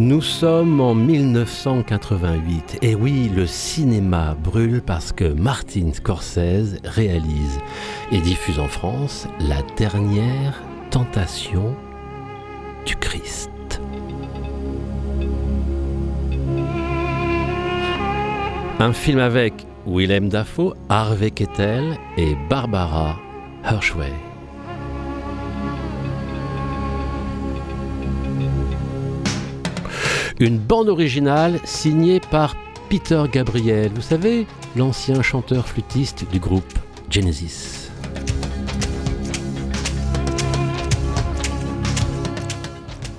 Nous 0.00 0.22
sommes 0.22 0.80
en 0.80 0.94
1988 0.94 2.78
et 2.80 2.94
oui, 2.94 3.30
le 3.36 3.46
cinéma 3.46 4.34
brûle 4.34 4.80
parce 4.80 5.12
que 5.12 5.24
Martin 5.26 5.92
Scorsese 5.92 6.78
réalise 6.84 7.58
et 8.10 8.22
diffuse 8.22 8.58
en 8.58 8.66
France 8.66 9.28
La 9.40 9.60
dernière 9.76 10.58
tentation 10.90 11.76
du 12.86 12.96
Christ. 12.96 13.50
Un 18.78 18.94
film 18.94 19.18
avec 19.18 19.66
Willem 19.86 20.30
Dafoe, 20.30 20.72
Harvey 20.88 21.30
Kettel 21.30 21.98
et 22.16 22.34
Barbara 22.48 23.18
Hershway. 23.64 24.29
Une 30.40 30.56
bande 30.56 30.88
originale 30.88 31.60
signée 31.64 32.18
par 32.18 32.56
Peter 32.88 33.24
Gabriel, 33.30 33.92
vous 33.94 34.00
savez, 34.00 34.46
l'ancien 34.74 35.20
chanteur 35.20 35.68
flûtiste 35.68 36.24
du 36.32 36.40
groupe 36.40 36.78
Genesis. 37.10 37.90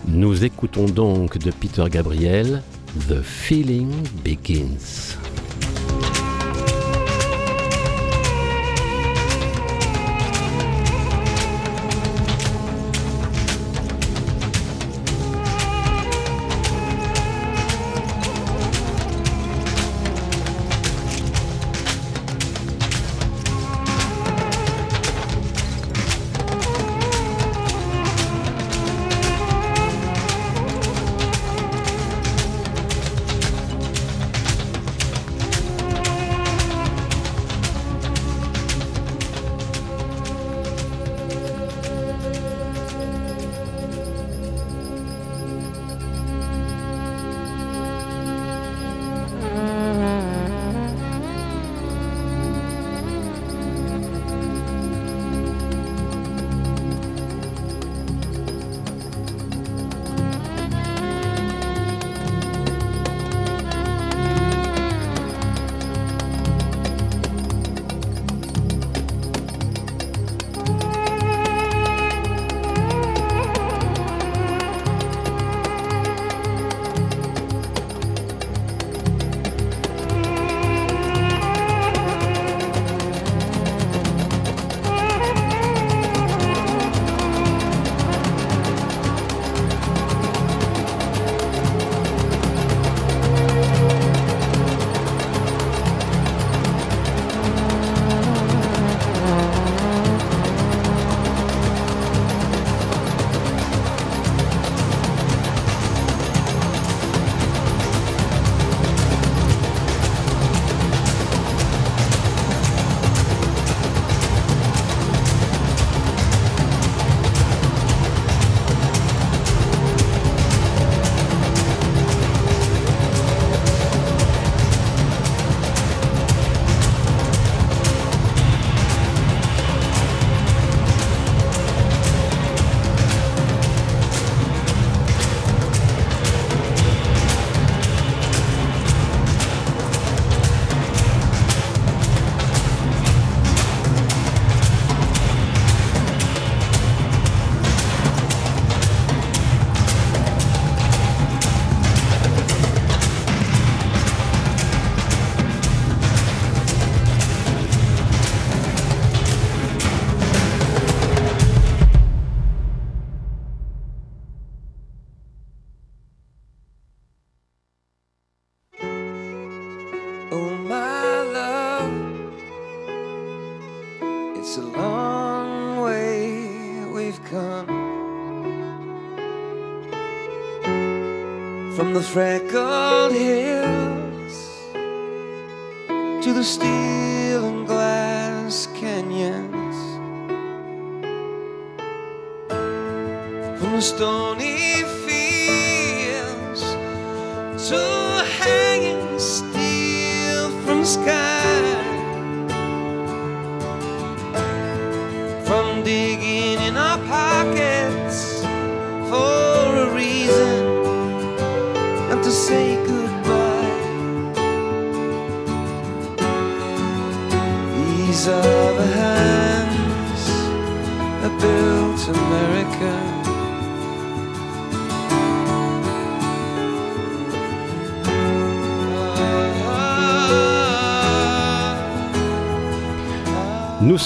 Nous 0.07 0.43
écoutons 0.43 0.85
donc 0.85 1.37
de 1.37 1.51
Peter 1.51 1.85
Gabriel 1.91 2.63
The 3.07 3.21
Feeling 3.21 3.91
Begins. 4.25 5.20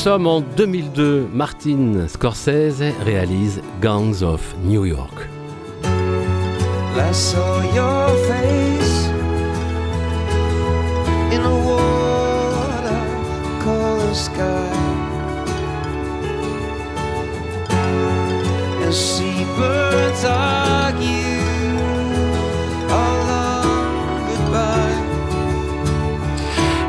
Sommes 0.06 0.28
en 0.28 0.41
2002. 0.41 1.28
Martin 1.34 2.08
Scorsese 2.08 2.93
réalise 3.03 3.60
Gangs 3.82 4.22
of 4.22 4.56
New 4.64 4.86
York. 4.86 5.28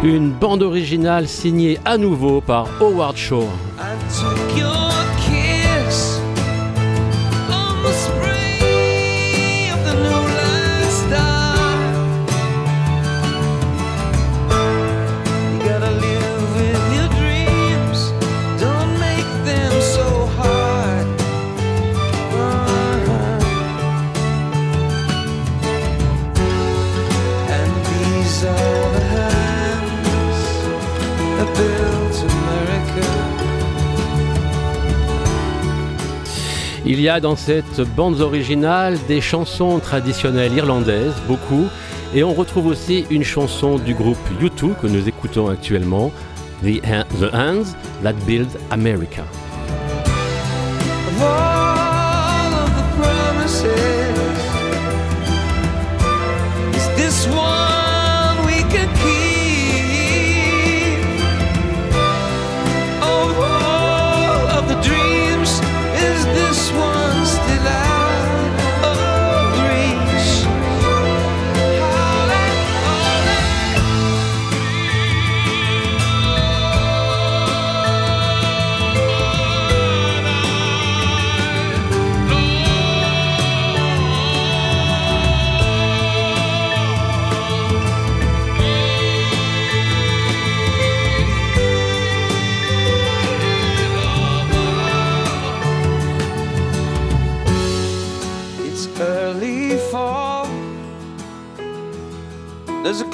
Une 0.06 0.30
bande 0.30 0.62
originale 0.62 1.26
signée 1.26 1.80
à 1.84 1.98
nouveau 1.98 2.40
par 2.40 2.68
Howard 2.80 3.16
Shore. 3.16 3.50
Y 37.06 37.08
a 37.08 37.20
dans 37.20 37.36
cette 37.36 37.80
bande 37.94 38.20
originale 38.20 38.98
des 39.06 39.20
chansons 39.20 39.78
traditionnelles 39.78 40.52
irlandaises, 40.54 41.14
beaucoup, 41.28 41.66
et 42.14 42.24
on 42.24 42.32
retrouve 42.34 42.66
aussi 42.66 43.06
une 43.10 43.22
chanson 43.22 43.78
du 43.78 43.94
groupe 43.94 44.18
U2 44.42 44.74
que 44.80 44.88
nous 44.88 45.06
écoutons 45.08 45.48
actuellement, 45.48 46.10
The, 46.64 46.82
Han- 46.84 47.04
The 47.20 47.32
Hands 47.32 47.66
That 48.02 48.14
Build 48.26 48.48
America. 48.72 49.22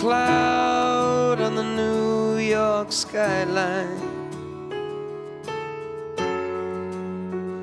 Cloud 0.03 1.41
on 1.41 1.55
the 1.55 1.63
New 1.63 2.37
York 2.39 2.91
skyline. 2.91 4.03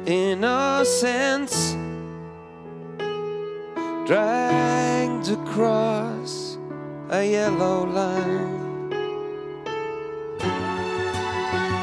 Innocence 0.06 1.76
dragged 4.08 5.28
across 5.40 6.58
a 7.10 7.22
yellow 7.30 7.84
line. 7.86 8.90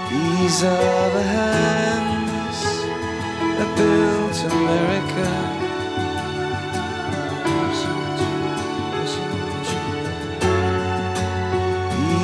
These 0.08 0.64
are 0.64 1.10
the 1.18 1.26
hands 1.38 2.60
that 3.58 3.70
built 3.76 4.52
America. 4.52 5.55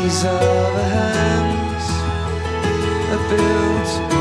These 0.03 0.25
are 0.25 0.73
the 0.75 0.83
hands 0.83 1.87
that 3.09 3.23
built 3.31 4.12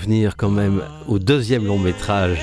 revenir 0.00 0.36
quand 0.38 0.50
même 0.50 0.80
au 1.08 1.18
deuxième 1.18 1.66
long 1.66 1.78
métrage 1.78 2.38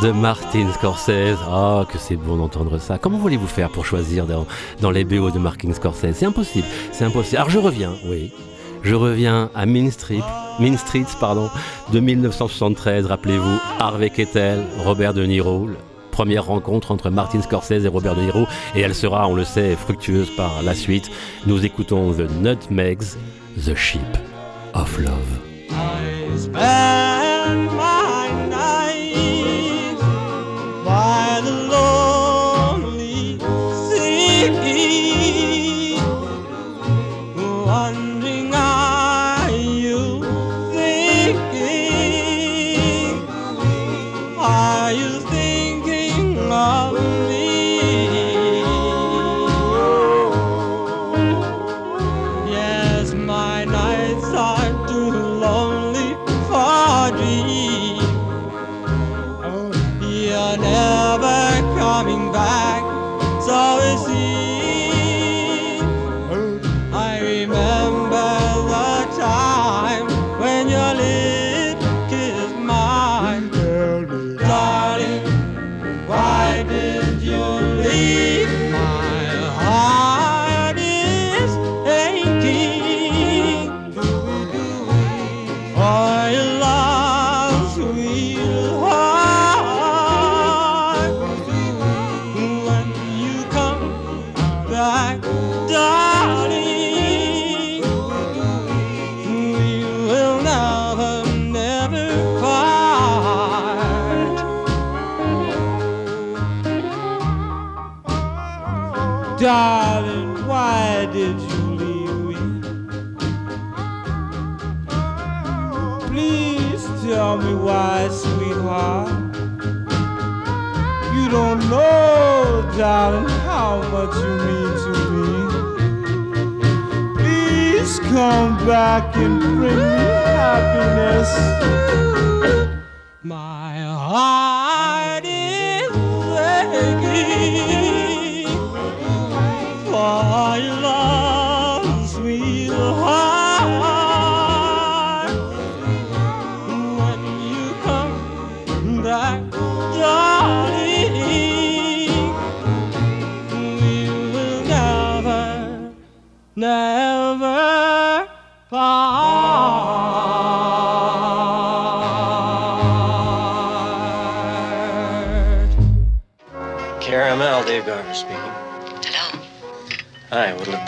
de 0.00 0.12
Martin 0.12 0.72
Scorsese. 0.72 1.38
Ah, 1.48 1.84
que 1.90 1.98
c'est 1.98 2.14
bon 2.14 2.36
d'entendre 2.36 2.78
ça. 2.78 2.98
Comment 2.98 3.18
voulez-vous 3.18 3.48
faire 3.48 3.68
pour 3.68 3.84
choisir 3.84 4.26
dans, 4.80 4.90
les 4.92 5.02
BO 5.02 5.32
de 5.32 5.40
Martin 5.40 5.72
Scorsese? 5.72 6.14
C'est 6.14 6.26
impossible, 6.26 6.66
c'est 6.92 7.04
impossible. 7.04 7.38
Alors 7.38 7.50
je 7.50 7.58
reviens, 7.58 7.94
oui. 8.06 8.32
Je 8.84 8.94
reviens 8.94 9.50
à 9.56 9.66
Mean 9.66 9.90
Street, 9.90 10.22
Mean 10.60 10.78
Streets 10.78 11.16
pardon, 11.18 11.50
de 11.92 11.98
1973. 11.98 13.06
Rappelez-vous, 13.06 13.58
Harvey 13.80 14.10
Keitel, 14.10 14.60
Robert 14.84 15.14
De 15.14 15.24
Niro, 15.24 15.68
première 16.12 16.44
rencontre 16.44 16.92
entre 16.92 17.10
Martin 17.10 17.42
Scorsese 17.42 17.84
et 17.84 17.88
Robert 17.88 18.14
De 18.14 18.20
Niro, 18.20 18.46
et 18.76 18.82
elle 18.82 18.94
sera, 18.94 19.26
on 19.26 19.34
le 19.34 19.44
sait, 19.44 19.74
fructueuse 19.74 20.30
par 20.36 20.62
la 20.62 20.76
suite. 20.76 21.10
Nous 21.44 21.64
écoutons 21.64 22.12
The 22.12 22.30
Nutmegs, 22.40 23.16
The 23.66 23.74
Ship 23.74 24.00
of 24.74 24.96
Love. 25.00 26.17
I 26.54 26.97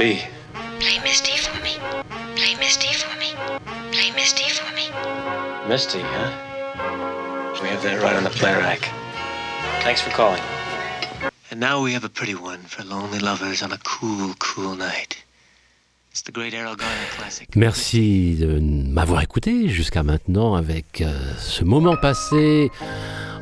be? 0.01 0.23
Play 0.81 0.99
Misty 1.05 1.37
for 1.37 1.63
me. 1.63 1.75
Play 2.35 2.55
Misty 2.57 2.93
for 2.95 3.15
me. 3.19 3.31
Play 3.93 4.11
Misty 4.13 4.49
for 4.49 4.71
me. 4.75 4.87
Misty, 5.69 6.01
huh? 6.01 6.31
We 7.63 7.69
have 7.69 7.83
that 7.83 8.03
right 8.03 8.17
on 8.17 8.25
the 8.25 8.31
play 8.31 8.55
rack. 8.55 8.81
Thanks 9.83 10.01
for 10.01 10.11
calling. 10.11 10.43
And 11.51 11.61
now 11.61 11.83
we 11.83 11.93
have 11.93 12.05
a 12.05 12.09
pretty 12.09 12.35
one 12.35 12.61
for 12.61 12.83
lonely 12.83 13.19
lovers 13.19 13.63
on 13.63 13.73
a 13.73 13.79
cool, 13.85 14.33
cool 14.39 14.75
night. 14.75 15.23
It's 16.13 16.23
the 16.23 16.33
great 16.33 16.55
Errol 16.55 16.77
Garner 16.77 17.11
classic. 17.11 17.55
Merci 17.55 18.37
de 18.41 18.59
m'avoir 18.59 19.21
écouté 19.21 19.69
jusqu'à 19.69 20.03
maintenant 20.03 20.55
avec 20.55 21.03
euh, 21.03 21.35
ce 21.39 21.63
moment 21.63 21.97
passé 21.97 22.71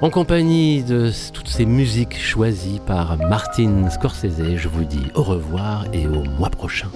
en 0.00 0.10
compagnie 0.10 0.82
de 0.84 1.10
toutes 1.32 1.48
ces 1.48 1.66
musiques 1.66 2.18
choisies 2.18 2.80
par 2.86 3.16
Martin 3.16 3.90
Scorsese. 3.90 4.56
Je 4.56 4.68
vous 4.68 4.84
dis 4.84 5.06
au 5.14 5.22
revoir 5.22 5.86
et 5.92 6.06
au 6.06 6.22
mois 6.38 6.50
prochain. 6.50 6.88